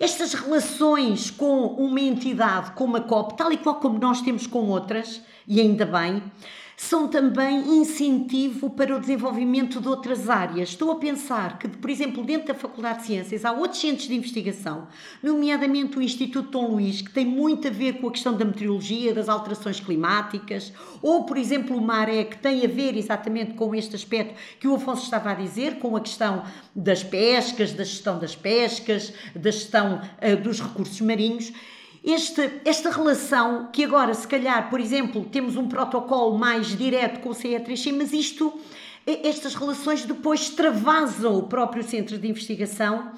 estas 0.00 0.34
relações 0.34 1.30
com 1.30 1.66
uma 1.66 2.00
entidade 2.00 2.72
como 2.72 2.96
a 2.96 3.00
COP, 3.00 3.36
tal 3.36 3.52
e 3.52 3.56
qual 3.56 3.76
como 3.76 3.98
nós 4.00 4.20
temos 4.20 4.48
com 4.48 4.66
outras, 4.66 5.20
e 5.46 5.60
ainda 5.60 5.86
bem, 5.86 6.20
são 6.82 7.06
também 7.06 7.78
incentivo 7.78 8.70
para 8.70 8.96
o 8.96 8.98
desenvolvimento 8.98 9.82
de 9.82 9.86
outras 9.86 10.30
áreas. 10.30 10.70
Estou 10.70 10.90
a 10.90 10.96
pensar 10.96 11.58
que, 11.58 11.68
por 11.68 11.90
exemplo, 11.90 12.24
dentro 12.24 12.48
da 12.48 12.54
Faculdade 12.54 13.00
de 13.00 13.06
Ciências 13.06 13.44
há 13.44 13.52
outros 13.52 13.78
centros 13.78 14.08
de 14.08 14.14
investigação, 14.14 14.88
nomeadamente 15.22 15.98
o 15.98 16.02
Instituto 16.02 16.50
Dom 16.50 16.68
Luís, 16.68 17.02
que 17.02 17.10
tem 17.10 17.26
muito 17.26 17.68
a 17.68 17.70
ver 17.70 18.00
com 18.00 18.08
a 18.08 18.10
questão 18.10 18.34
da 18.34 18.46
meteorologia, 18.46 19.12
das 19.12 19.28
alterações 19.28 19.78
climáticas, 19.78 20.72
ou, 21.02 21.24
por 21.24 21.36
exemplo, 21.36 21.76
o 21.76 21.82
Maré, 21.82 22.24
que 22.24 22.38
tem 22.38 22.64
a 22.64 22.68
ver 22.68 22.96
exatamente 22.96 23.52
com 23.52 23.74
este 23.74 23.94
aspecto 23.94 24.34
que 24.58 24.66
o 24.66 24.74
Afonso 24.74 25.04
estava 25.04 25.32
a 25.32 25.34
dizer, 25.34 25.78
com 25.80 25.94
a 25.98 26.00
questão 26.00 26.44
das 26.74 27.04
pescas, 27.04 27.74
da 27.74 27.84
gestão 27.84 28.18
das 28.18 28.34
pescas, 28.34 29.12
da 29.36 29.50
gestão 29.50 30.00
uh, 30.00 30.42
dos 30.42 30.62
recursos 30.62 30.98
marinhos 31.02 31.52
esta, 32.04 32.50
esta 32.64 32.90
relação, 32.90 33.68
que 33.72 33.84
agora, 33.84 34.14
se 34.14 34.26
calhar, 34.26 34.70
por 34.70 34.80
exemplo, 34.80 35.24
temos 35.24 35.56
um 35.56 35.68
protocolo 35.68 36.38
mais 36.38 36.76
direto 36.76 37.20
com 37.20 37.30
o 37.30 37.34
CE3C, 37.34 37.92
mas 37.92 38.12
isto, 38.12 38.52
estas 39.06 39.54
relações 39.54 40.04
depois 40.04 40.40
extravasam 40.40 41.38
o 41.38 41.42
próprio 41.42 41.82
centro 41.82 42.16
de 42.16 42.28
investigação 42.28 43.12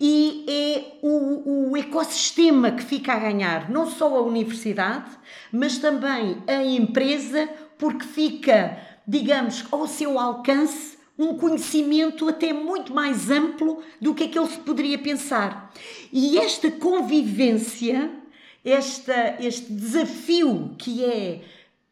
e 0.00 0.44
é 0.48 0.98
o, 1.02 1.70
o 1.70 1.76
ecossistema 1.76 2.72
que 2.72 2.82
fica 2.82 3.12
a 3.12 3.18
ganhar, 3.18 3.70
não 3.70 3.88
só 3.88 4.16
a 4.16 4.22
universidade, 4.22 5.10
mas 5.52 5.78
também 5.78 6.38
a 6.46 6.64
empresa, 6.64 7.48
porque 7.78 8.04
fica, 8.04 8.78
digamos, 9.06 9.64
ao 9.70 9.86
seu 9.86 10.18
alcance 10.18 10.98
um 11.18 11.34
conhecimento 11.36 12.28
até 12.28 12.52
muito 12.52 12.94
mais 12.94 13.30
amplo 13.30 13.82
do 14.00 14.14
que 14.14 14.24
aquele 14.24 14.46
se 14.46 14.58
poderia 14.58 14.98
pensar. 14.98 15.70
E 16.10 16.38
esta 16.38 16.70
convivência 16.70 18.21
esta, 18.64 19.36
este 19.40 19.72
desafio 19.72 20.74
que 20.78 21.04
é 21.04 21.42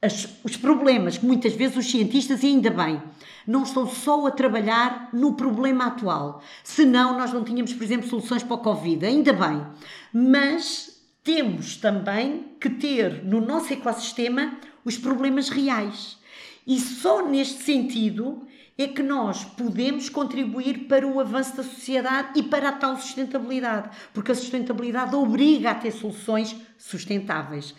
as, 0.02 0.28
os 0.44 0.56
problemas 0.56 1.18
que 1.18 1.26
muitas 1.26 1.54
vezes 1.54 1.76
os 1.76 1.90
cientistas, 1.90 2.42
e 2.42 2.46
ainda 2.46 2.70
bem, 2.70 3.02
não 3.46 3.62
estão 3.64 3.86
só 3.86 4.26
a 4.26 4.30
trabalhar 4.30 5.10
no 5.12 5.34
problema 5.34 5.86
atual. 5.86 6.42
Senão, 6.62 7.18
nós 7.18 7.32
não 7.32 7.44
tínhamos, 7.44 7.72
por 7.72 7.82
exemplo, 7.82 8.08
soluções 8.08 8.42
para 8.42 8.54
o 8.54 8.58
Covid, 8.58 9.04
ainda 9.04 9.32
bem. 9.32 9.66
Mas 10.12 11.00
temos 11.22 11.76
também 11.76 12.46
que 12.60 12.70
ter 12.70 13.24
no 13.24 13.40
nosso 13.40 13.72
ecossistema 13.72 14.56
os 14.84 14.96
problemas 14.96 15.48
reais. 15.48 16.18
E 16.66 16.78
só 16.78 17.26
neste 17.26 17.62
sentido 17.62 18.46
é 18.82 18.88
que 18.88 19.02
nós 19.02 19.44
podemos 19.44 20.08
contribuir 20.08 20.86
para 20.88 21.06
o 21.06 21.20
avanço 21.20 21.56
da 21.56 21.62
sociedade 21.62 22.38
e 22.38 22.42
para 22.42 22.70
a 22.70 22.72
tal 22.72 22.96
sustentabilidade, 22.96 23.90
porque 24.14 24.32
a 24.32 24.34
sustentabilidade 24.34 25.14
obriga 25.14 25.70
a 25.70 25.74
ter 25.74 25.90
soluções 25.90 26.56
sustentáveis. 26.78 27.74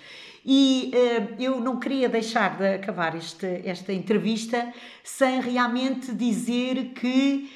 E 0.45 0.91
uh, 0.93 1.41
eu 1.41 1.59
não 1.59 1.79
queria 1.79 2.09
deixar 2.09 2.57
de 2.57 2.75
acabar 2.75 3.15
este, 3.15 3.61
esta 3.63 3.93
entrevista 3.93 4.73
sem 5.03 5.39
realmente 5.39 6.11
dizer 6.13 6.93
que 6.93 7.49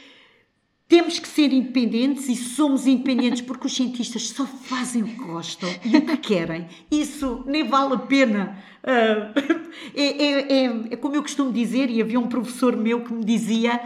temos 0.87 1.17
que 1.17 1.27
ser 1.27 1.51
independentes 1.51 2.29
e 2.29 2.35
somos 2.35 2.85
independentes 2.85 3.41
porque 3.41 3.65
os 3.65 3.75
cientistas 3.75 4.29
só 4.29 4.45
fazem 4.45 5.01
o 5.01 5.07
que 5.07 5.15
gostam 5.15 5.69
e 5.83 5.97
o 5.97 6.01
que 6.05 6.17
querem. 6.17 6.67
Isso 6.91 7.43
nem 7.47 7.67
vale 7.67 7.95
a 7.95 7.97
pena. 7.97 8.63
Uh, 8.83 9.65
é, 9.95 10.03
é, 10.03 10.53
é, 10.53 10.65
é, 10.91 10.95
como 10.95 11.15
eu 11.15 11.23
costumo 11.23 11.51
dizer, 11.51 11.89
e 11.89 12.01
havia 12.01 12.19
um 12.19 12.27
professor 12.27 12.77
meu 12.77 13.03
que 13.03 13.11
me 13.11 13.25
dizia, 13.25 13.81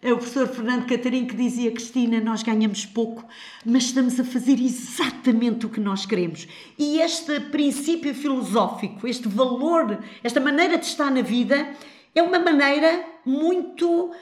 é 0.00 0.12
o 0.12 0.16
professor 0.16 0.46
Fernando 0.46 0.86
Catarino, 0.86 1.26
que 1.26 1.34
dizia: 1.34 1.72
Cristina, 1.72 2.20
nós 2.20 2.44
ganhamos 2.44 2.86
pouco, 2.86 3.24
mas 3.66 3.84
estamos 3.84 4.20
a 4.20 4.24
fazer 4.24 4.60
exatamente 4.60 5.66
o 5.66 5.68
que 5.68 5.80
nós 5.80 6.06
queremos. 6.06 6.46
E 6.78 7.00
este 7.00 7.40
princípio 7.40 8.14
filosófico, 8.14 9.08
este 9.08 9.26
valor, 9.26 9.98
esta 10.22 10.38
maneira 10.38 10.78
de 10.78 10.86
estar 10.86 11.10
na 11.10 11.22
vida, 11.22 11.68
é 12.14 12.22
uma 12.22 12.38
maneira 12.38 13.04
muito 13.26 14.12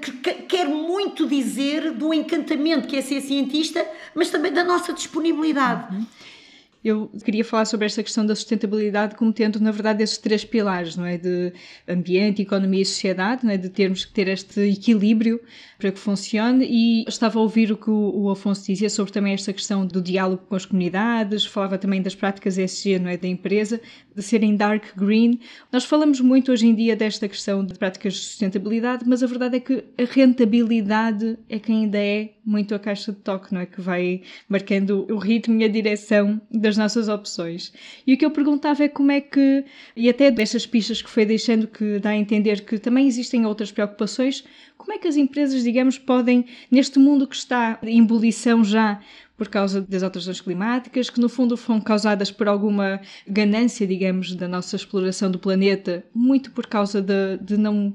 que 0.00 0.32
quer 0.44 0.68
muito 0.68 1.28
dizer 1.28 1.92
do 1.92 2.14
encantamento 2.14 2.88
que 2.88 2.96
é 2.96 3.02
ser 3.02 3.20
cientista, 3.20 3.86
mas 4.14 4.30
também 4.30 4.52
da 4.52 4.64
nossa 4.64 4.92
disponibilidade. 4.92 5.94
Uhum. 5.94 6.06
Eu 6.82 7.10
queria 7.22 7.44
falar 7.44 7.66
sobre 7.66 7.84
esta 7.84 8.02
questão 8.02 8.24
da 8.24 8.34
sustentabilidade 8.34 9.14
como 9.14 9.34
tendo, 9.34 9.60
na 9.60 9.70
verdade, 9.70 10.02
esses 10.02 10.16
três 10.16 10.46
pilares, 10.46 10.96
não 10.96 11.04
é? 11.04 11.18
De 11.18 11.52
ambiente, 11.86 12.40
economia 12.40 12.80
e 12.80 12.86
sociedade, 12.86 13.44
não 13.44 13.52
é? 13.52 13.58
De 13.58 13.68
termos 13.68 14.06
que 14.06 14.12
ter 14.12 14.28
este 14.28 14.60
equilíbrio 14.60 15.38
para 15.80 15.90
que 15.90 15.98
funcione 15.98 16.66
e 16.70 17.04
estava 17.08 17.38
a 17.38 17.42
ouvir 17.42 17.72
o 17.72 17.76
que 17.76 17.90
o 17.90 18.30
Afonso 18.30 18.66
dizia 18.66 18.90
sobre 18.90 19.12
também 19.12 19.32
esta 19.32 19.52
questão 19.52 19.86
do 19.86 20.00
diálogo 20.00 20.42
com 20.48 20.54
as 20.54 20.66
comunidades, 20.66 21.44
falava 21.46 21.78
também 21.78 22.02
das 22.02 22.14
práticas 22.14 22.58
ESG, 22.58 22.98
não 22.98 23.10
é? 23.10 23.16
Da 23.16 23.26
empresa, 23.26 23.80
de 24.14 24.22
serem 24.22 24.54
dark 24.54 24.94
green. 24.94 25.40
Nós 25.72 25.84
falamos 25.84 26.20
muito 26.20 26.52
hoje 26.52 26.66
em 26.66 26.74
dia 26.74 26.94
desta 26.94 27.26
questão 27.26 27.64
de 27.64 27.74
práticas 27.74 28.12
de 28.12 28.20
sustentabilidade, 28.20 29.04
mas 29.06 29.22
a 29.22 29.26
verdade 29.26 29.56
é 29.56 29.60
que 29.60 29.84
a 29.98 30.04
rentabilidade 30.04 31.38
é 31.48 31.58
quem 31.58 31.84
ainda 31.84 31.98
é 31.98 32.34
muito 32.44 32.74
a 32.74 32.78
caixa 32.78 33.12
de 33.12 33.18
toque, 33.18 33.54
não 33.54 33.60
é? 33.60 33.66
Que 33.66 33.80
vai 33.80 34.22
marcando 34.48 35.06
o 35.10 35.16
ritmo 35.16 35.60
e 35.60 35.64
a 35.64 35.68
direção 35.68 36.40
das 36.50 36.76
nossas 36.76 37.08
opções. 37.08 37.72
E 38.06 38.12
o 38.12 38.18
que 38.18 38.24
eu 38.24 38.30
perguntava 38.30 38.84
é 38.84 38.88
como 38.88 39.10
é 39.10 39.20
que, 39.20 39.64
e 39.96 40.10
até 40.10 40.30
destas 40.30 40.66
pistas 40.66 41.00
que 41.00 41.08
foi 41.08 41.24
deixando 41.24 41.66
que 41.66 41.98
dá 41.98 42.10
a 42.10 42.16
entender 42.16 42.64
que 42.64 42.78
também 42.78 43.06
existem 43.06 43.46
outras 43.46 43.72
preocupações, 43.72 44.44
como 44.90 44.98
é 44.98 45.02
que 45.02 45.06
as 45.06 45.16
empresas, 45.16 45.62
digamos, 45.62 45.98
podem, 45.98 46.46
neste 46.68 46.98
mundo 46.98 47.24
que 47.24 47.36
está 47.36 47.78
em 47.84 48.00
ebulição 48.00 48.64
já 48.64 49.00
por 49.36 49.46
causa 49.46 49.80
das 49.80 50.02
alterações 50.02 50.40
climáticas, 50.40 51.08
que 51.08 51.20
no 51.20 51.28
fundo 51.28 51.56
foram 51.56 51.80
causadas 51.80 52.32
por 52.32 52.48
alguma 52.48 53.00
ganância, 53.24 53.86
digamos, 53.86 54.34
da 54.34 54.48
nossa 54.48 54.74
exploração 54.74 55.30
do 55.30 55.38
planeta, 55.38 56.04
muito 56.12 56.50
por 56.50 56.66
causa 56.66 57.00
de, 57.00 57.36
de 57.40 57.56
não 57.56 57.94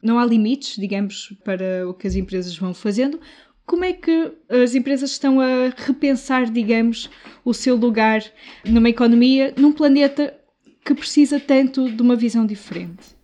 não 0.00 0.16
há 0.16 0.24
limites, 0.24 0.76
digamos, 0.76 1.32
para 1.44 1.88
o 1.88 1.92
que 1.92 2.06
as 2.06 2.14
empresas 2.14 2.56
vão 2.56 2.72
fazendo. 2.72 3.18
Como 3.66 3.84
é 3.84 3.92
que 3.92 4.32
as 4.48 4.76
empresas 4.76 5.10
estão 5.10 5.40
a 5.40 5.72
repensar, 5.76 6.48
digamos, 6.48 7.10
o 7.44 7.52
seu 7.52 7.74
lugar 7.74 8.22
numa 8.64 8.88
economia, 8.88 9.52
num 9.56 9.72
planeta 9.72 10.38
que 10.84 10.94
precisa 10.94 11.40
tanto 11.40 11.90
de 11.90 12.00
uma 12.00 12.14
visão 12.14 12.46
diferente? 12.46 13.18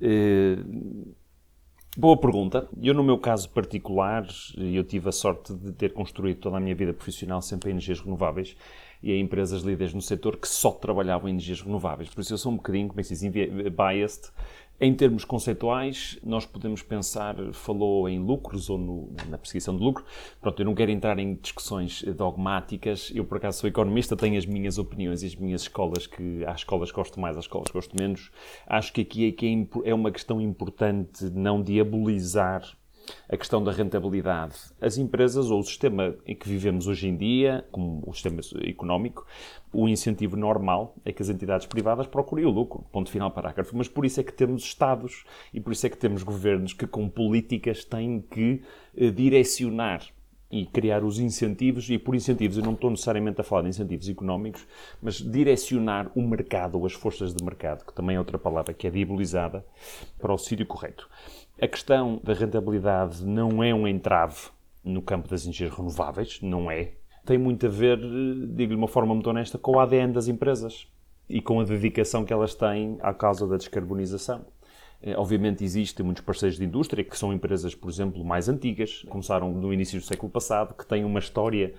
É, 0.00 0.56
boa 1.98 2.16
pergunta. 2.16 2.68
Eu, 2.80 2.94
no 2.94 3.02
meu 3.02 3.18
caso 3.18 3.50
particular, 3.50 4.24
eu 4.56 4.84
tive 4.84 5.08
a 5.08 5.12
sorte 5.12 5.52
de 5.52 5.72
ter 5.72 5.92
construído 5.92 6.38
toda 6.38 6.56
a 6.56 6.60
minha 6.60 6.74
vida 6.74 6.92
profissional 6.92 7.42
sempre 7.42 7.70
em 7.70 7.72
energias 7.72 8.00
renováveis 8.00 8.56
e 9.02 9.12
em 9.12 9.20
empresas 9.20 9.62
líderes 9.62 9.92
no 9.92 10.00
setor 10.00 10.36
que 10.36 10.46
só 10.46 10.70
trabalhavam 10.70 11.28
em 11.28 11.32
energias 11.32 11.60
renováveis. 11.60 12.08
Por 12.08 12.20
isso 12.20 12.32
eu 12.32 12.38
sou 12.38 12.52
um 12.52 12.56
bocadinho, 12.56 12.86
como 12.86 13.00
é 13.00 13.02
que 13.02 13.08
se 13.14 13.28
diz, 13.28 13.48
biased 13.72 14.30
Em 14.80 14.94
termos 14.94 15.24
conceituais, 15.24 16.20
nós 16.22 16.46
podemos 16.46 16.82
pensar, 16.82 17.34
falou 17.52 18.08
em 18.08 18.20
lucros 18.20 18.70
ou 18.70 18.78
no, 18.78 19.12
na 19.28 19.36
perseguição 19.36 19.76
de 19.76 19.82
lucro. 19.82 20.04
Pronto, 20.40 20.60
eu 20.62 20.66
não 20.66 20.74
quero 20.74 20.92
entrar 20.92 21.18
em 21.18 21.34
discussões 21.34 22.04
dogmáticas. 22.16 23.10
Eu, 23.12 23.24
por 23.24 23.38
acaso, 23.38 23.58
sou 23.58 23.68
economista, 23.68 24.16
tenho 24.16 24.38
as 24.38 24.46
minhas 24.46 24.78
opiniões 24.78 25.24
e 25.24 25.26
as 25.26 25.34
minhas 25.34 25.62
escolas, 25.62 26.06
que 26.06 26.44
há 26.46 26.52
escolas 26.52 26.92
que 26.92 26.96
gosto 26.96 27.18
mais, 27.18 27.36
há 27.36 27.40
escolas 27.40 27.66
que 27.66 27.72
gosto 27.72 27.96
menos. 28.00 28.30
Acho 28.68 28.92
que 28.92 29.00
aqui 29.00 29.68
é, 29.84 29.90
é 29.90 29.94
uma 29.94 30.12
questão 30.12 30.40
importante 30.40 31.24
não 31.24 31.60
diabolizar 31.60 32.62
a 33.28 33.36
questão 33.36 33.62
da 33.62 33.72
rentabilidade. 33.72 34.54
As 34.80 34.98
empresas 34.98 35.50
ou 35.50 35.60
o 35.60 35.62
sistema 35.62 36.14
em 36.26 36.34
que 36.34 36.48
vivemos 36.48 36.86
hoje 36.86 37.08
em 37.08 37.16
dia, 37.16 37.64
como 37.70 38.02
o 38.06 38.12
sistema 38.12 38.40
económico, 38.64 39.26
o 39.72 39.88
incentivo 39.88 40.36
normal 40.36 40.94
é 41.04 41.12
que 41.12 41.22
as 41.22 41.28
entidades 41.28 41.66
privadas 41.66 42.06
procurem 42.06 42.44
o 42.44 42.50
lucro. 42.50 42.84
Ponto 42.92 43.10
final, 43.10 43.30
parágrafo. 43.30 43.76
Mas 43.76 43.88
por 43.88 44.04
isso 44.04 44.20
é 44.20 44.22
que 44.22 44.32
temos 44.32 44.62
Estados 44.62 45.24
e 45.52 45.60
por 45.60 45.72
isso 45.72 45.86
é 45.86 45.90
que 45.90 45.96
temos 45.96 46.22
governos 46.22 46.72
que, 46.72 46.86
com 46.86 47.08
políticas, 47.08 47.84
têm 47.84 48.20
que 48.20 48.62
eh, 48.96 49.10
direcionar 49.10 50.02
e 50.50 50.64
criar 50.64 51.04
os 51.04 51.18
incentivos, 51.18 51.90
e 51.90 51.98
por 51.98 52.14
incentivos 52.14 52.56
eu 52.56 52.64
não 52.64 52.72
estou 52.72 52.90
necessariamente 52.90 53.40
a 53.40 53.44
falar 53.44 53.62
de 53.62 53.68
incentivos 53.68 54.08
económicos, 54.08 54.66
mas 55.00 55.16
direcionar 55.16 56.10
o 56.14 56.22
mercado 56.22 56.78
ou 56.78 56.86
as 56.86 56.92
forças 56.92 57.34
de 57.34 57.44
mercado, 57.44 57.84
que 57.84 57.92
também 57.92 58.16
é 58.16 58.18
outra 58.18 58.38
palavra 58.38 58.72
que 58.72 58.86
é 58.86 58.90
diabolizada, 58.90 59.64
para 60.18 60.32
o 60.32 60.38
sítio 60.38 60.66
correto. 60.66 61.08
A 61.60 61.66
questão 61.66 62.20
da 62.24 62.32
rentabilidade 62.32 63.26
não 63.26 63.62
é 63.62 63.74
um 63.74 63.86
entrave 63.86 64.48
no 64.82 65.02
campo 65.02 65.28
das 65.28 65.42
energias 65.42 65.70
renováveis, 65.70 66.40
não 66.40 66.70
é. 66.70 66.92
Tem 67.26 67.36
muito 67.36 67.66
a 67.66 67.68
ver, 67.68 67.98
digo-lhe 67.98 68.68
de 68.68 68.74
uma 68.74 68.88
forma 68.88 69.14
muito 69.14 69.28
honesta, 69.28 69.58
com 69.58 69.72
o 69.72 69.80
ADN 69.80 70.12
das 70.12 70.28
empresas 70.28 70.88
e 71.28 71.42
com 71.42 71.60
a 71.60 71.64
dedicação 71.64 72.24
que 72.24 72.32
elas 72.32 72.54
têm 72.54 72.96
à 73.02 73.12
causa 73.12 73.46
da 73.46 73.58
descarbonização. 73.58 74.46
Eh, 75.00 75.16
obviamente 75.16 75.64
existem 75.64 76.04
muitos 76.04 76.24
parceiros 76.24 76.58
de 76.58 76.64
indústria 76.64 77.04
que 77.04 77.16
são 77.16 77.32
empresas, 77.32 77.74
por 77.74 77.88
exemplo, 77.88 78.24
mais 78.24 78.48
antigas, 78.48 79.04
começaram 79.08 79.52
no 79.52 79.72
início 79.72 79.98
do 80.00 80.04
século 80.04 80.30
passado, 80.30 80.74
que 80.74 80.86
têm 80.86 81.04
uma 81.04 81.20
história, 81.20 81.74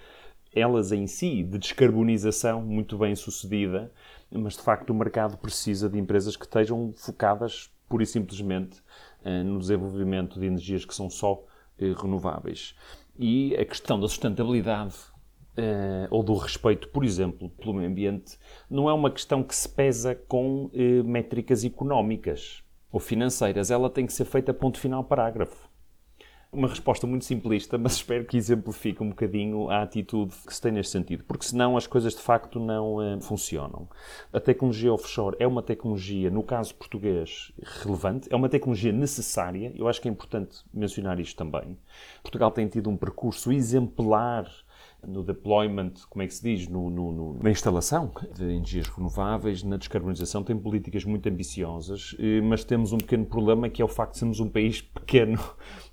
elas 0.53 0.91
em 0.91 1.05
si, 1.05 1.43
de 1.43 1.57
descarbonização 1.57 2.61
muito 2.61 2.97
bem 2.97 3.15
sucedida, 3.15 3.91
mas 4.31 4.55
de 4.55 4.61
facto 4.61 4.91
o 4.91 4.93
mercado 4.93 5.37
precisa 5.37 5.89
de 5.89 5.99
empresas 5.99 6.35
que 6.35 6.45
estejam 6.45 6.93
focadas 6.95 7.69
pura 7.89 8.03
e 8.03 8.05
simplesmente 8.05 8.81
eh, 9.23 9.43
no 9.43 9.59
desenvolvimento 9.59 10.39
de 10.39 10.45
energias 10.45 10.85
que 10.85 10.95
são 10.95 11.09
só 11.09 11.43
eh, 11.77 11.93
renováveis. 11.97 12.75
E 13.17 13.53
a 13.57 13.65
questão 13.65 13.99
da 13.99 14.07
sustentabilidade 14.07 14.95
ou 16.09 16.23
do 16.23 16.35
respeito, 16.35 16.87
por 16.87 17.03
exemplo, 17.03 17.49
pelo 17.49 17.73
meio 17.73 17.89
ambiente, 17.89 18.37
não 18.69 18.89
é 18.89 18.93
uma 18.93 19.11
questão 19.11 19.43
que 19.43 19.53
se 19.53 19.67
pesa 19.67 20.15
com 20.15 20.71
métricas 21.03 21.65
económicas 21.65 22.63
ou 22.91 22.99
financeiras. 22.99 23.71
Ela 23.71 23.89
tem 23.89 24.05
que 24.05 24.13
ser 24.13 24.25
feita 24.25 24.53
ponto 24.53 24.79
final 24.79 25.03
parágrafo. 25.03 25.69
Uma 26.51 26.67
resposta 26.67 27.05
muito 27.05 27.25
simplista, 27.25 27.77
mas 27.77 27.93
espero 27.93 28.25
que 28.25 28.35
exemplifique 28.35 29.03
um 29.03 29.09
bocadinho 29.09 29.69
a 29.69 29.83
atitude 29.83 30.33
que 30.47 30.53
se 30.53 30.59
tem 30.59 30.71
neste 30.71 30.91
sentido, 30.91 31.23
porque 31.25 31.45
senão 31.45 31.77
as 31.77 31.85
coisas 31.85 32.15
de 32.15 32.21
facto 32.21 32.59
não 32.59 32.95
uh, 32.95 33.21
funcionam. 33.21 33.87
A 34.33 34.39
tecnologia 34.39 34.91
offshore 34.91 35.37
é 35.39 35.45
uma 35.45 35.61
tecnologia, 35.61 36.31
no 36.31 36.41
caso 36.41 36.73
português, 36.73 37.51
relevante, 37.61 38.27
é 38.31 38.35
uma 38.35 38.49
tecnologia 38.49 38.91
necessária, 38.91 39.71
eu 39.75 39.87
acho 39.87 40.01
que 40.01 40.07
é 40.07 40.11
importante 40.11 40.63
mencionar 40.73 41.19
isto 41.19 41.37
também. 41.37 41.77
Portugal 42.23 42.49
tem 42.49 42.67
tido 42.67 42.89
um 42.89 42.97
percurso 42.97 43.51
exemplar 43.51 44.49
no 45.07 45.23
deployment, 45.23 45.93
como 46.09 46.23
é 46.23 46.27
que 46.27 46.33
se 46.33 46.43
diz, 46.43 46.67
no, 46.67 46.89
no, 46.89 47.11
no, 47.11 47.39
na 47.41 47.49
instalação 47.49 48.11
de 48.33 48.43
energias 48.43 48.87
renováveis, 48.87 49.63
na 49.63 49.77
descarbonização, 49.77 50.43
tem 50.43 50.57
políticas 50.57 51.05
muito 51.05 51.27
ambiciosas, 51.27 52.15
eh, 52.19 52.41
mas 52.41 52.63
temos 52.63 52.91
um 52.91 52.97
pequeno 52.97 53.25
problema 53.25 53.69
que 53.69 53.81
é 53.81 53.85
o 53.85 53.87
facto 53.87 54.13
de 54.13 54.19
sermos 54.19 54.39
um 54.39 54.49
país 54.49 54.81
pequeno 54.93 55.39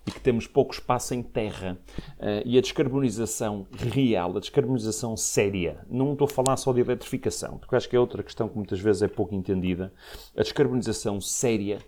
e 0.06 0.10
que 0.10 0.20
temos 0.20 0.46
pouco 0.46 0.74
espaço 0.74 1.14
em 1.14 1.22
terra. 1.22 1.78
Uh, 2.18 2.42
e 2.44 2.56
a 2.56 2.60
descarbonização 2.60 3.66
real, 3.72 4.36
a 4.36 4.40
descarbonização 4.40 5.16
séria, 5.16 5.84
não 5.88 6.12
estou 6.12 6.26
a 6.26 6.28
falar 6.28 6.56
só 6.56 6.72
de 6.72 6.80
eletrificação, 6.80 7.58
porque 7.58 7.74
acho 7.74 7.88
que 7.88 7.96
é 7.96 8.00
outra 8.00 8.22
questão 8.22 8.48
que 8.48 8.56
muitas 8.56 8.80
vezes 8.80 9.02
é 9.02 9.08
pouco 9.08 9.34
entendida. 9.34 9.92
A 10.36 10.42
descarbonização 10.42 11.20
séria 11.20 11.78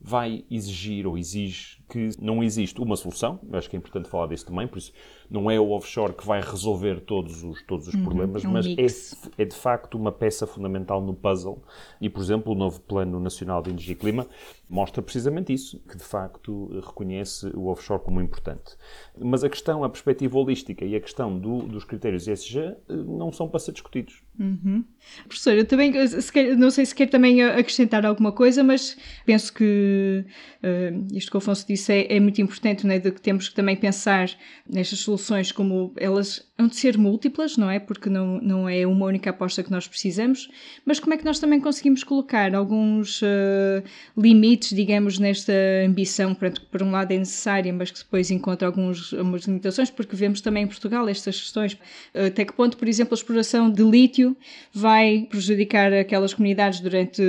vai 0.00 0.44
exigir 0.50 1.06
ou 1.06 1.16
exige 1.16 1.81
que 1.92 2.08
não 2.18 2.42
existe 2.42 2.80
uma 2.80 2.96
solução, 2.96 3.38
acho 3.52 3.68
que 3.68 3.76
é 3.76 3.78
importante 3.78 4.08
falar 4.08 4.26
disso 4.26 4.46
também, 4.46 4.66
por 4.66 4.78
isso 4.78 4.94
não 5.30 5.50
é 5.50 5.60
o 5.60 5.72
offshore 5.72 6.14
que 6.14 6.26
vai 6.26 6.40
resolver 6.40 7.00
todos 7.00 7.44
os, 7.44 7.62
todos 7.64 7.86
os 7.86 7.92
uhum, 7.92 8.02
problemas, 8.02 8.42
é 8.42 8.48
um 8.48 8.52
mas 8.52 8.66
é, 8.66 9.42
é, 9.42 9.44
de 9.44 9.54
facto 9.54 9.96
uma 9.96 10.10
peça 10.10 10.46
fundamental 10.46 11.02
no 11.02 11.12
puzzle. 11.12 11.62
E, 12.00 12.08
por 12.08 12.22
exemplo, 12.22 12.52
o 12.52 12.54
novo 12.54 12.80
Plano 12.80 13.20
Nacional 13.20 13.60
de 13.60 13.68
Energia 13.68 13.92
e 13.92 13.96
Clima 13.96 14.26
mostra 14.72 15.02
precisamente 15.02 15.52
isso, 15.52 15.78
que 15.86 15.98
de 15.98 16.02
facto 16.02 16.80
reconhece 16.80 17.46
o 17.54 17.66
offshore 17.66 18.02
como 18.02 18.22
importante. 18.22 18.74
Mas 19.18 19.44
a 19.44 19.50
questão, 19.50 19.84
a 19.84 19.90
perspectiva 19.90 20.38
holística 20.38 20.82
e 20.82 20.96
a 20.96 21.00
questão 21.00 21.38
do, 21.38 21.58
dos 21.58 21.84
critérios 21.84 22.26
ESG 22.26 22.58
eh, 22.58 22.76
não 22.88 23.30
são 23.30 23.50
para 23.50 23.60
ser 23.60 23.72
discutidos. 23.72 24.22
Uhum. 24.38 24.82
Professor, 25.28 25.52
eu 25.52 25.66
também, 25.66 26.06
se 26.06 26.56
não 26.56 26.70
sei 26.70 26.86
se 26.86 26.94
quer 26.94 27.06
também 27.06 27.42
acrescentar 27.42 28.06
alguma 28.06 28.32
coisa, 28.32 28.64
mas 28.64 28.96
penso 29.26 29.52
que 29.52 30.24
uh, 30.62 31.06
isto 31.14 31.30
que 31.30 31.36
o 31.36 31.38
Afonso 31.38 31.66
disse 31.66 31.92
é, 31.92 32.16
é 32.16 32.18
muito 32.18 32.40
importante, 32.40 32.86
né, 32.86 32.98
de 32.98 33.12
que 33.12 33.20
temos 33.20 33.50
que 33.50 33.54
também 33.54 33.76
pensar 33.76 34.30
nestas 34.66 35.00
soluções 35.00 35.52
como 35.52 35.92
elas 35.98 36.50
hão 36.58 36.68
de 36.68 36.76
ser 36.76 36.96
múltiplas, 36.96 37.56
não 37.56 37.68
é? 37.68 37.78
Porque 37.78 38.08
não, 38.08 38.40
não 38.40 38.68
é 38.68 38.86
uma 38.86 39.06
única 39.06 39.30
aposta 39.30 39.62
que 39.62 39.70
nós 39.70 39.86
precisamos, 39.86 40.48
mas 40.84 40.98
como 40.98 41.12
é 41.12 41.16
que 41.16 41.24
nós 41.24 41.38
também 41.38 41.60
conseguimos 41.60 42.04
colocar 42.04 42.54
alguns 42.54 43.20
uh, 43.22 43.82
limites, 44.16 44.61
digamos, 44.68 45.18
nesta 45.18 45.52
ambição, 45.86 46.34
que 46.34 46.60
por 46.70 46.82
um 46.82 46.90
lado 46.90 47.12
é 47.12 47.18
necessária, 47.18 47.72
mas 47.72 47.90
que 47.90 47.98
depois 47.98 48.30
encontra 48.30 48.68
alguns, 48.68 49.12
algumas 49.12 49.42
limitações, 49.44 49.90
porque 49.90 50.14
vemos 50.14 50.40
também 50.40 50.64
em 50.64 50.66
Portugal 50.66 51.08
estas 51.08 51.40
questões. 51.40 51.76
Até 52.14 52.44
que 52.44 52.52
ponto, 52.52 52.76
por 52.76 52.88
exemplo, 52.88 53.14
a 53.14 53.16
exploração 53.16 53.70
de 53.70 53.82
lítio 53.82 54.36
vai 54.72 55.26
prejudicar 55.28 55.92
aquelas 55.92 56.34
comunidades 56.34 56.80
durante 56.80 57.22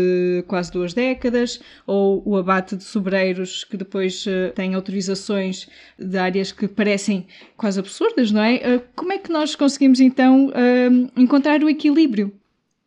quase 0.47 0.71
duas 0.71 0.93
décadas, 0.93 1.59
ou 1.85 2.21
o 2.25 2.37
abate 2.37 2.75
de 2.75 2.83
sobreiros 2.83 3.63
que 3.63 3.77
depois 3.77 4.25
uh, 4.25 4.51
têm 4.53 4.73
autorizações 4.73 5.67
de 5.97 6.17
áreas 6.17 6.51
que 6.51 6.67
parecem 6.67 7.25
quase 7.57 7.79
absurdas, 7.79 8.31
não 8.31 8.41
é? 8.41 8.55
Uh, 8.55 8.83
como 8.95 9.13
é 9.13 9.17
que 9.17 9.31
nós 9.31 9.55
conseguimos 9.55 9.99
então 9.99 10.47
uh, 10.47 11.11
encontrar 11.19 11.63
o 11.63 11.69
equilíbrio? 11.69 12.33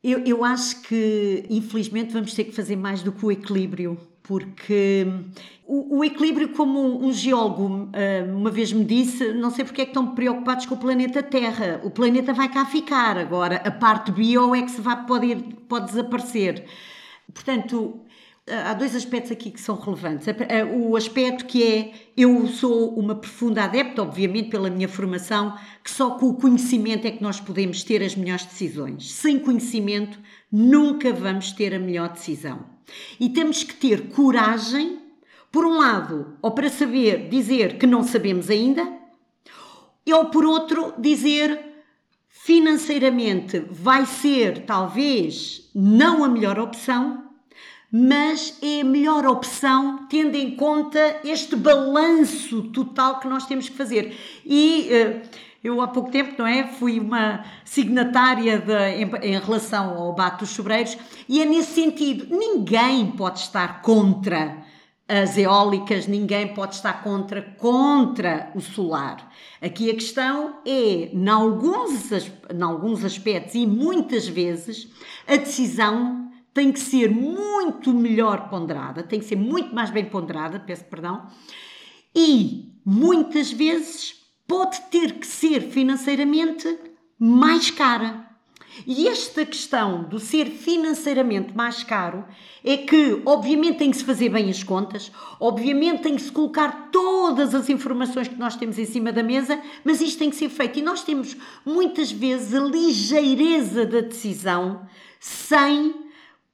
Eu, 0.03 0.21
eu 0.25 0.45
acho 0.45 0.83
que, 0.83 1.45
infelizmente, 1.51 2.13
vamos 2.13 2.33
ter 2.33 2.45
que 2.45 2.53
fazer 2.53 2.77
mais 2.77 3.03
do 3.03 3.11
que 3.11 3.27
o 3.27 3.33
equilíbrio, 3.33 3.99
porque 4.27 5.07
o, 5.65 5.99
o, 5.99 6.05
equilíbrio, 6.05 6.49
como 6.49 7.07
um 7.07 7.12
geólogo 7.12 7.91
uma 8.35 8.51
vez 8.51 8.73
me 8.73 8.85
disse, 8.85 9.33
não 9.33 9.53
sei 9.53 9.65
porque 9.65 9.83
é 9.83 9.85
que 9.85 9.91
estão 9.93 10.17
preocupados 10.17 10.67
com 10.67 10.75
o 10.75 10.79
planeta 10.79 11.23
Terra. 11.23 11.81
O 11.85 11.91
planeta 11.91 12.33
vai 12.33 12.49
cá 12.49 12.67
ficar, 12.67 13.17
agora 13.17 13.57
a 13.65 13.71
parte 13.71 14.11
bio 14.11 14.53
é 14.53 14.62
que 14.62 14.71
se 14.73 14.81
vai, 14.81 15.07
pode, 15.07 15.27
ir, 15.27 15.37
pode 15.69 15.87
desaparecer. 15.87 16.65
Portanto, 17.33 18.01
há 18.51 18.75
dois 18.75 18.97
aspectos 18.97 19.31
aqui 19.31 19.53
que 19.53 19.61
são 19.61 19.77
relevantes. 19.77 20.27
O 20.77 20.97
aspecto 20.97 21.47
que 21.47 21.62
é, 21.62 21.93
eu 22.17 22.49
sou 22.49 22.99
uma 22.99 23.15
profunda 23.15 23.62
adepta, 23.62 24.03
obviamente 24.03 24.51
pela 24.51 24.69
minha 24.69 24.89
formação, 24.89 25.57
que 25.85 25.91
só 25.91 26.11
com 26.19 26.27
o 26.27 26.35
conhecimento 26.35 27.07
é 27.07 27.12
que 27.12 27.23
nós 27.23 27.39
podemos 27.39 27.85
ter 27.85 28.03
as 28.03 28.17
melhores 28.17 28.45
decisões. 28.45 29.12
Sem 29.12 29.39
conhecimento, 29.39 30.19
nunca 30.51 31.12
vamos 31.12 31.53
ter 31.53 31.73
a 31.73 31.79
melhor 31.79 32.09
decisão. 32.09 32.76
E 33.18 33.29
temos 33.29 33.62
que 33.62 33.75
ter 33.75 34.09
coragem, 34.09 35.01
por 35.51 35.64
um 35.64 35.79
lado, 35.79 36.37
ou 36.42 36.51
para 36.51 36.68
saber 36.68 37.29
dizer 37.29 37.79
que 37.79 37.87
não 37.87 38.03
sabemos 38.03 38.51
ainda, 38.51 38.87
ou 40.12 40.27
por 40.27 40.44
outro, 40.44 40.94
dizer 40.99 41.66
financeiramente 42.29 43.59
vai 43.70 44.07
ser 44.07 44.64
talvez 44.64 45.68
não 45.75 46.22
a 46.22 46.29
melhor 46.29 46.61
opção, 46.61 47.25
mas 47.90 48.59
é 48.62 48.83
a 48.83 48.85
melhor 48.85 49.27
opção 49.27 50.07
tendo 50.09 50.37
em 50.37 50.55
conta 50.55 51.20
este 51.25 51.57
balanço 51.57 52.64
total 52.70 53.20
que 53.20 53.27
nós 53.29 53.46
temos 53.46 53.68
que 53.68 53.77
fazer. 53.77 54.16
E 54.44 54.88
uh, 54.90 55.29
eu 55.62 55.81
há 55.81 55.88
pouco 55.88 56.11
tempo, 56.11 56.35
não 56.38 56.47
é, 56.47 56.66
fui 56.66 57.01
uma 57.01 57.45
signatária 57.64 58.59
de, 58.59 58.73
em, 58.73 59.35
em, 59.35 59.38
relação 59.38 59.97
ao 59.97 60.14
bate 60.14 60.40
dos 60.40 60.51
sobreiros 60.51 60.97
e 61.29 61.40
é 61.40 61.45
nesse 61.45 61.73
sentido, 61.73 62.27
ninguém 62.31 63.11
pode 63.12 63.40
estar 63.40 63.83
contra 63.83 64.64
as 65.09 65.38
eólicas, 65.38 66.07
ninguém 66.07 66.53
pode 66.53 66.74
estar 66.74 67.03
contra 67.03 67.41
contra 67.41 68.51
o 68.55 68.61
solar. 68.61 69.31
Aqui 69.62 69.91
a 69.91 69.95
questão 69.95 70.59
é, 70.66 71.11
em 71.12 71.28
alguns, 71.28 72.11
em 72.11 72.62
alguns 72.62 73.05
aspectos 73.05 73.55
e 73.55 73.66
muitas 73.66 74.28
vezes, 74.28 74.89
a 75.26 75.37
decisão 75.37 76.31
tem 76.53 76.72
que 76.72 76.81
ser 76.81 77.11
muito 77.11 77.93
melhor 77.93 78.49
ponderada, 78.49 79.03
tem 79.03 79.20
que 79.20 79.26
ser 79.26 79.37
muito 79.37 79.74
mais 79.74 79.91
bem 79.91 80.07
ponderada, 80.07 80.59
peço 80.59 80.85
perdão, 80.85 81.26
e 82.14 82.72
muitas 82.85 83.53
vezes 83.53 84.16
pode 84.47 84.80
ter 84.90 85.14
que 85.14 85.26
ser 85.26 85.61
financeiramente 85.61 86.78
mais 87.18 87.70
cara. 87.70 88.26
E 88.86 89.09
esta 89.09 89.47
questão 89.47 90.05
do 90.05 90.18
ser 90.18 90.47
financeiramente 90.47 91.57
mais 91.57 91.82
caro 91.82 92.24
é 92.62 92.76
que, 92.76 93.22
obviamente, 93.24 93.78
tem 93.78 93.90
que 93.90 93.97
se 93.97 94.05
fazer 94.05 94.28
bem 94.28 94.51
as 94.51 94.62
contas, 94.62 95.11
obviamente, 95.40 96.03
tem 96.03 96.16
que 96.16 96.22
se 96.22 96.32
colocar 96.32 96.90
todas 96.92 97.55
as 97.55 97.70
informações 97.70 98.28
que 98.28 98.34
nós 98.34 98.57
temos 98.57 98.78
em 98.78 98.84
cima 98.84 99.12
da 99.12 99.22
mesa, 99.22 99.59
mas 99.82 100.01
isto 100.01 100.18
tem 100.18 100.28
que 100.28 100.36
ser 100.36 100.51
feito. 100.51 100.78
E 100.78 100.82
nós 100.82 101.03
temos 101.03 101.36
muitas 101.64 102.11
vezes 102.12 102.55
a 102.55 102.61
ligeireza 102.61 103.86
da 103.86 104.01
decisão 104.01 104.86
sem 105.18 105.94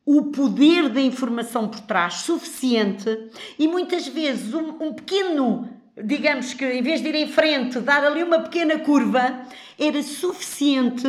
o 0.05 0.25
poder 0.25 0.89
da 0.89 1.01
informação 1.01 1.69
por 1.69 1.81
trás 1.81 2.15
suficiente 2.15 3.31
e 3.59 3.69
muitas 3.69 4.07
vezes 4.07 4.53
um, 4.53 4.77
um 4.81 4.93
pequeno 4.93 5.69
digamos 5.97 6.55
que 6.55 6.65
em 6.65 6.83
vez 6.83 7.01
de 7.03 7.09
ir 7.09 7.15
em 7.15 7.29
frente, 7.29 7.81
dar 7.81 8.05
ali 8.05 8.23
uma 8.23 8.41
pequena 8.41 8.79
curva, 8.79 9.43
era 9.79 10.03
suficiente 10.03 11.07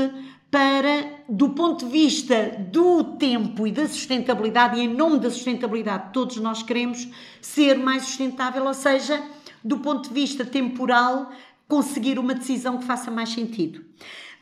para, 0.50 1.24
do 1.28 1.50
ponto 1.50 1.86
de 1.86 1.92
vista 1.92 2.52
do 2.72 3.16
tempo 3.16 3.66
e 3.66 3.72
da 3.72 3.88
sustentabilidade, 3.88 4.80
e 4.80 4.84
em 4.84 4.94
nome 4.94 5.20
da 5.20 5.32
sustentabilidade, 5.32 6.14
todos 6.14 6.38
nós 6.38 6.62
queremos 6.62 7.08
ser 7.42 7.78
mais 7.78 8.04
sustentável, 8.04 8.66
ou 8.66 8.74
seja, 8.74 9.22
do 9.64 9.80
ponto 9.80 10.10
de 10.10 10.14
vista 10.14 10.46
temporal, 10.46 11.32
conseguir 11.68 12.20
uma 12.20 12.36
decisão 12.36 12.78
que 12.78 12.86
faça 12.86 13.10
mais 13.10 13.30
sentido. 13.30 13.84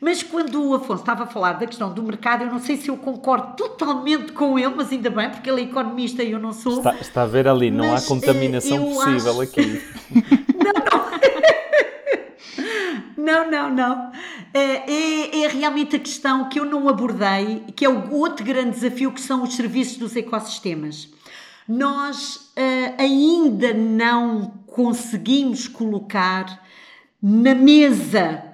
Mas 0.04 0.20
quando 0.20 0.60
o 0.60 0.74
Afonso 0.74 1.02
estava 1.02 1.22
a 1.22 1.26
falar 1.28 1.52
da 1.52 1.64
questão 1.64 1.94
do 1.94 2.02
mercado, 2.02 2.42
eu 2.42 2.50
não 2.50 2.58
sei 2.58 2.76
se 2.76 2.88
eu 2.88 2.96
concordo 2.96 3.54
totalmente 3.56 4.32
com 4.32 4.58
ele, 4.58 4.74
mas 4.74 4.90
ainda 4.90 5.08
bem, 5.08 5.30
porque 5.30 5.48
ele 5.48 5.60
é 5.60 5.64
economista 5.64 6.24
e 6.24 6.32
eu 6.32 6.40
não 6.40 6.52
sou. 6.52 6.78
Está, 6.78 6.96
está 6.96 7.22
a 7.22 7.26
ver 7.26 7.46
ali, 7.46 7.70
não 7.70 7.86
mas, 7.86 8.04
há 8.04 8.08
contaminação 8.08 8.82
uh, 8.84 8.94
possível 8.94 9.40
acho... 9.40 9.42
aqui. 9.42 9.82
não, 10.58 10.72
não. 10.74 11.12
Não, 13.16 13.48
não, 13.48 13.72
não. 13.72 14.12
É, 14.52 14.90
é, 14.90 15.44
é, 15.44 15.46
realmente 15.46 15.94
a 15.94 16.00
questão 16.00 16.48
que 16.48 16.58
eu 16.58 16.64
não 16.64 16.88
abordei, 16.88 17.62
que 17.76 17.84
é 17.84 17.88
o 17.88 18.12
outro 18.12 18.44
grande 18.44 18.72
desafio, 18.72 19.12
que 19.12 19.20
são 19.20 19.44
os 19.44 19.54
serviços 19.54 19.98
dos 19.98 20.16
ecossistemas. 20.16 21.08
Nós 21.68 22.50
uh, 22.58 22.94
ainda 22.98 23.72
não 23.72 24.52
conseguimos 24.66 25.68
colocar 25.68 26.60
na 27.22 27.54
mesa 27.54 28.51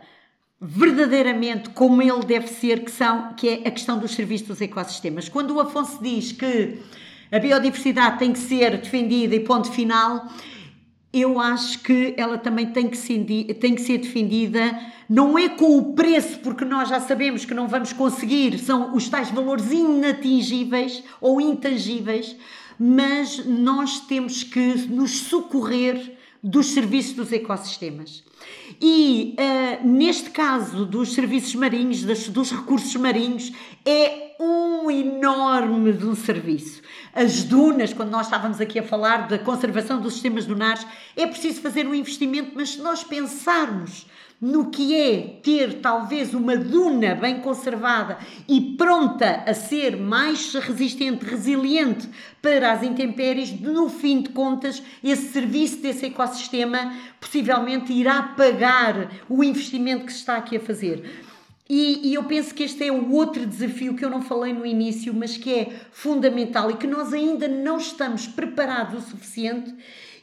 verdadeiramente 0.61 1.71
como 1.71 2.03
ele 2.03 2.25
deve 2.25 2.49
ser, 2.49 2.85
que, 2.85 2.91
são, 2.91 3.33
que 3.35 3.49
é 3.49 3.69
a 3.69 3.71
questão 3.71 3.99
dos 3.99 4.13
serviços 4.13 4.49
dos 4.49 4.61
ecossistemas. 4.61 5.29
Quando 5.29 5.55
o 5.55 5.61
Afonso 5.61 6.03
diz 6.03 6.33
que 6.33 6.79
a 7.31 7.39
biodiversidade 7.39 8.19
tem 8.19 8.33
que 8.33 8.39
ser 8.39 8.77
defendida 8.79 9.35
e 9.37 9.41
ponto 9.41 9.71
final, 9.71 10.27
eu 11.13 11.39
acho 11.41 11.81
que 11.81 12.15
ela 12.17 12.37
também 12.37 12.67
tem 12.67 12.89
que, 12.89 12.97
ser, 12.97 13.25
tem 13.61 13.75
que 13.75 13.83
ser 13.83 13.99
defendida, 13.99 14.79
não 15.09 15.39
é 15.39 15.49
com 15.49 15.79
o 15.79 15.95
preço, 15.95 16.41
porque 16.41 16.65
nós 16.65 16.89
já 16.89 17.01
sabemos 17.01 17.45
que 17.45 17.55
não 17.55 17.69
vamos 17.69 17.93
conseguir, 17.93 18.59
são 18.59 18.95
os 18.95 19.09
tais 19.09 19.31
valores 19.31 19.71
inatingíveis 19.71 21.03
ou 21.21 21.41
intangíveis, 21.41 22.37
mas 22.79 23.45
nós 23.47 24.01
temos 24.01 24.43
que 24.43 24.75
nos 24.89 25.21
socorrer 25.21 26.18
dos 26.43 26.66
serviços 26.66 27.14
dos 27.14 27.32
ecossistemas. 27.32 28.24
E 28.80 29.34
uh, 29.39 29.89
neste 29.89 30.30
caso 30.30 30.86
dos 30.86 31.12
serviços 31.14 31.55
marinhos, 31.55 32.05
dos, 32.05 32.28
dos 32.28 32.51
recursos 32.51 32.95
marinhos, 32.97 33.53
é 33.84 34.28
um 34.89 34.91
enorme 34.91 35.93
um 35.93 36.14
serviço. 36.14 36.80
As 37.14 37.45
dunas, 37.45 37.93
quando 37.93 38.11
nós 38.11 38.26
estávamos 38.26 38.61
aqui 38.61 38.78
a 38.78 38.82
falar 38.82 39.28
da 39.28 39.39
conservação 39.39 40.01
dos 40.01 40.14
sistemas 40.14 40.47
dunares, 40.47 40.86
é 41.14 41.26
preciso 41.26 41.61
fazer 41.61 41.86
um 41.86 41.95
investimento, 41.95 42.53
mas 42.55 42.70
se 42.70 42.80
nós 42.80 43.05
pensarmos 43.05 44.07
no 44.41 44.70
que 44.70 44.95
é 44.95 45.41
ter 45.43 45.80
talvez 45.80 46.32
uma 46.32 46.57
duna 46.57 47.14
bem 47.16 47.41
conservada 47.41 48.18
e 48.49 48.76
pronta 48.76 49.43
a 49.45 49.53
ser 49.53 49.97
mais 49.97 50.55
resistente, 50.55 51.24
resiliente 51.24 52.09
para 52.41 52.72
as 52.72 52.82
intempéries, 52.82 53.61
no 53.61 53.91
fim 53.91 54.22
de 54.22 54.30
contas, 54.30 54.82
esse 55.03 55.32
serviço 55.32 55.82
desse 55.82 56.07
ecossistema 56.07 56.95
possivelmente 57.20 57.93
irá 57.93 58.22
pagar 58.22 59.11
o 59.28 59.43
investimento 59.43 60.07
que 60.07 60.12
se 60.12 60.20
está 60.20 60.36
aqui 60.36 60.57
a 60.57 60.61
fazer. 60.61 61.28
E, 61.69 62.09
e, 62.09 62.14
eu 62.14 62.25
penso 62.25 62.55
que 62.55 62.62
este 62.62 62.85
é 62.85 62.91
o 62.91 63.12
outro 63.12 63.45
desafio 63.45 63.95
que 63.95 64.03
eu 64.03 64.09
não 64.09 64.23
falei 64.23 64.55
no 64.55 64.64
início, 64.64 65.12
mas 65.12 65.37
que 65.37 65.53
é 65.53 65.73
fundamental 65.93 66.71
e 66.71 66.77
que 66.77 66.87
nós 66.87 67.12
ainda 67.12 67.47
não 67.47 67.77
estamos 67.77 68.27
preparados 68.27 69.05
o 69.05 69.11
suficiente 69.11 69.75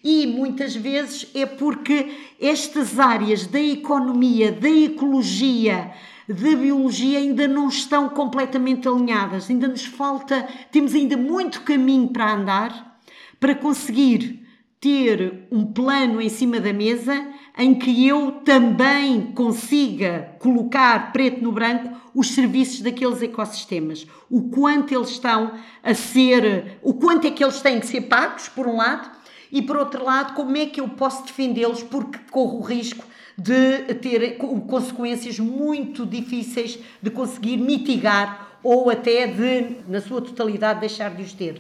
e 0.04 0.28
muitas 0.28 0.76
vezes 0.76 1.28
é 1.34 1.48
porque 1.48 2.12
estas 2.40 3.00
áreas 3.00 3.48
da 3.48 3.60
economia, 3.60 4.52
da 4.52 4.70
ecologia, 4.70 5.92
da 6.30 6.56
biologia 6.56 7.18
ainda 7.18 7.48
não 7.48 7.70
estão 7.70 8.08
completamente 8.10 8.88
alinhadas. 8.88 9.50
Ainda 9.50 9.68
nos 9.68 9.84
falta, 9.84 10.48
temos 10.72 10.94
ainda 10.94 11.18
muito 11.18 11.62
caminho 11.62 12.08
para 12.10 12.34
andar 12.34 13.00
para 13.40 13.56
conseguir 13.56 14.45
ter 14.86 15.48
um 15.52 15.66
plano 15.66 16.22
em 16.22 16.30
cima 16.30 16.60
da 16.60 16.72
mesa 16.72 17.28
em 17.58 17.74
que 17.74 18.08
eu 18.08 18.34
também 18.46 19.32
consiga 19.34 20.36
colocar 20.38 21.12
preto 21.12 21.42
no 21.42 21.52
branco 21.52 21.90
os 22.14 22.36
serviços 22.36 22.82
daqueles 22.82 23.20
ecossistemas, 23.20 24.06
o 24.30 24.44
quanto 24.44 24.94
eles 24.94 25.10
estão 25.10 25.54
a 25.82 25.96
ser, 25.96 26.78
o 26.84 26.94
quanto 26.94 27.26
é 27.26 27.32
que 27.32 27.44
eles 27.44 27.60
têm 27.62 27.80
que 27.80 27.88
ser 27.88 28.02
pagos, 28.02 28.48
por 28.48 28.68
um 28.68 28.78
lado, 28.78 29.10
e 29.52 29.60
por 29.60 29.76
outro 29.76 30.04
lado, 30.04 30.36
como 30.36 30.56
é 30.56 30.68
que 30.68 30.80
eu 30.80 30.88
posso 30.90 31.26
defendê-los 31.26 31.82
porque 31.82 32.20
corro 32.30 32.60
o 32.60 32.62
risco 32.62 33.04
de 33.36 33.92
ter 33.96 34.38
consequências 34.38 35.40
muito 35.40 36.06
difíceis 36.06 36.78
de 37.02 37.10
conseguir 37.10 37.58
mitigar 37.58 38.60
ou 38.62 38.92
até 38.92 39.26
de, 39.26 39.78
na 39.88 40.00
sua 40.00 40.22
totalidade, 40.22 40.82
deixar 40.82 41.10
de 41.16 41.24
os 41.24 41.34
ter. 41.34 41.60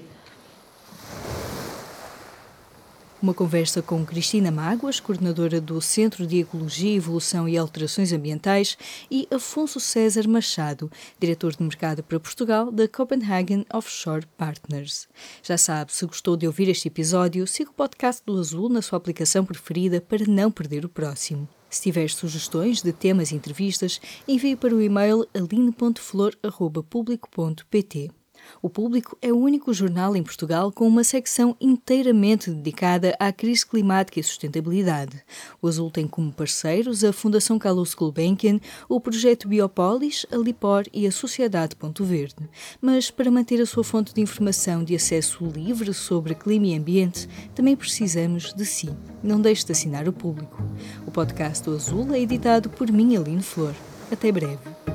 Uma 3.21 3.33
conversa 3.33 3.81
com 3.81 4.05
Cristina 4.05 4.51
Máguas, 4.51 4.99
coordenadora 4.99 5.61
do 5.61 5.81
Centro 5.81 6.27
de 6.27 6.41
Ecologia, 6.41 6.97
Evolução 6.97 7.47
e 7.47 7.57
Alterações 7.57 8.11
Ambientais, 8.11 8.77
e 9.09 9.25
Afonso 9.31 9.79
César 9.79 10.27
Machado, 10.27 10.91
diretor 11.17 11.55
de 11.55 11.63
mercado 11.63 12.03
para 12.03 12.19
Portugal 12.19 12.69
da 12.71 12.89
Copenhagen 12.89 13.65
Offshore 13.73 14.25
Partners. 14.37 15.07
Já 15.41 15.57
sabe, 15.57 15.93
se 15.93 16.05
gostou 16.05 16.35
de 16.35 16.45
ouvir 16.45 16.67
este 16.67 16.89
episódio, 16.89 17.47
siga 17.47 17.71
o 17.71 17.73
podcast 17.73 18.21
do 18.25 18.37
Azul 18.37 18.67
na 18.67 18.81
sua 18.81 18.97
aplicação 18.97 19.45
preferida 19.45 20.01
para 20.01 20.25
não 20.27 20.51
perder 20.51 20.83
o 20.85 20.89
próximo. 20.89 21.47
Se 21.69 21.83
tiver 21.83 22.09
sugestões 22.09 22.81
de 22.81 22.91
temas 22.91 23.31
e 23.31 23.35
entrevistas, 23.35 24.01
envie 24.27 24.57
para 24.57 24.75
o 24.75 24.81
e-mail 24.81 25.25
aline.flor.público.pt. 25.33 28.24
O 28.61 28.69
Público 28.69 29.17
é 29.21 29.31
o 29.31 29.37
único 29.37 29.73
jornal 29.73 30.15
em 30.15 30.23
Portugal 30.23 30.71
com 30.71 30.87
uma 30.87 31.03
secção 31.03 31.55
inteiramente 31.59 32.49
dedicada 32.49 33.15
à 33.19 33.31
crise 33.31 33.65
climática 33.65 34.19
e 34.19 34.23
sustentabilidade. 34.23 35.23
O 35.61 35.67
Azul 35.67 35.91
tem 35.91 36.07
como 36.07 36.31
parceiros 36.31 37.03
a 37.03 37.13
Fundação 37.13 37.59
Carlos 37.59 37.93
Gulbenkian, 37.93 38.59
o 38.89 38.99
projeto 38.99 39.47
Biopolis, 39.47 40.25
a 40.31 40.37
Lipor 40.37 40.83
e 40.93 41.05
a 41.07 41.11
Sociedade 41.11 41.75
Ponto 41.75 42.03
Verde. 42.03 42.49
Mas 42.81 43.11
para 43.11 43.31
manter 43.31 43.61
a 43.61 43.65
sua 43.65 43.83
fonte 43.83 44.13
de 44.13 44.21
informação 44.21 44.83
de 44.83 44.95
acesso 44.95 45.45
livre 45.45 45.93
sobre 45.93 46.35
clima 46.35 46.67
e 46.67 46.77
ambiente, 46.77 47.27
também 47.53 47.75
precisamos 47.75 48.53
de 48.53 48.65
si. 48.65 48.89
Não 49.23 49.39
deixe 49.39 49.65
de 49.65 49.71
assinar 49.71 50.07
o 50.07 50.13
Público. 50.13 50.61
O 51.05 51.11
podcast 51.11 51.63
do 51.63 51.75
Azul 51.75 52.13
é 52.13 52.19
editado 52.19 52.69
por 52.69 52.91
mim, 52.91 53.15
Aline 53.15 53.41
Flor. 53.41 53.73
Até 54.11 54.31
breve. 54.31 54.94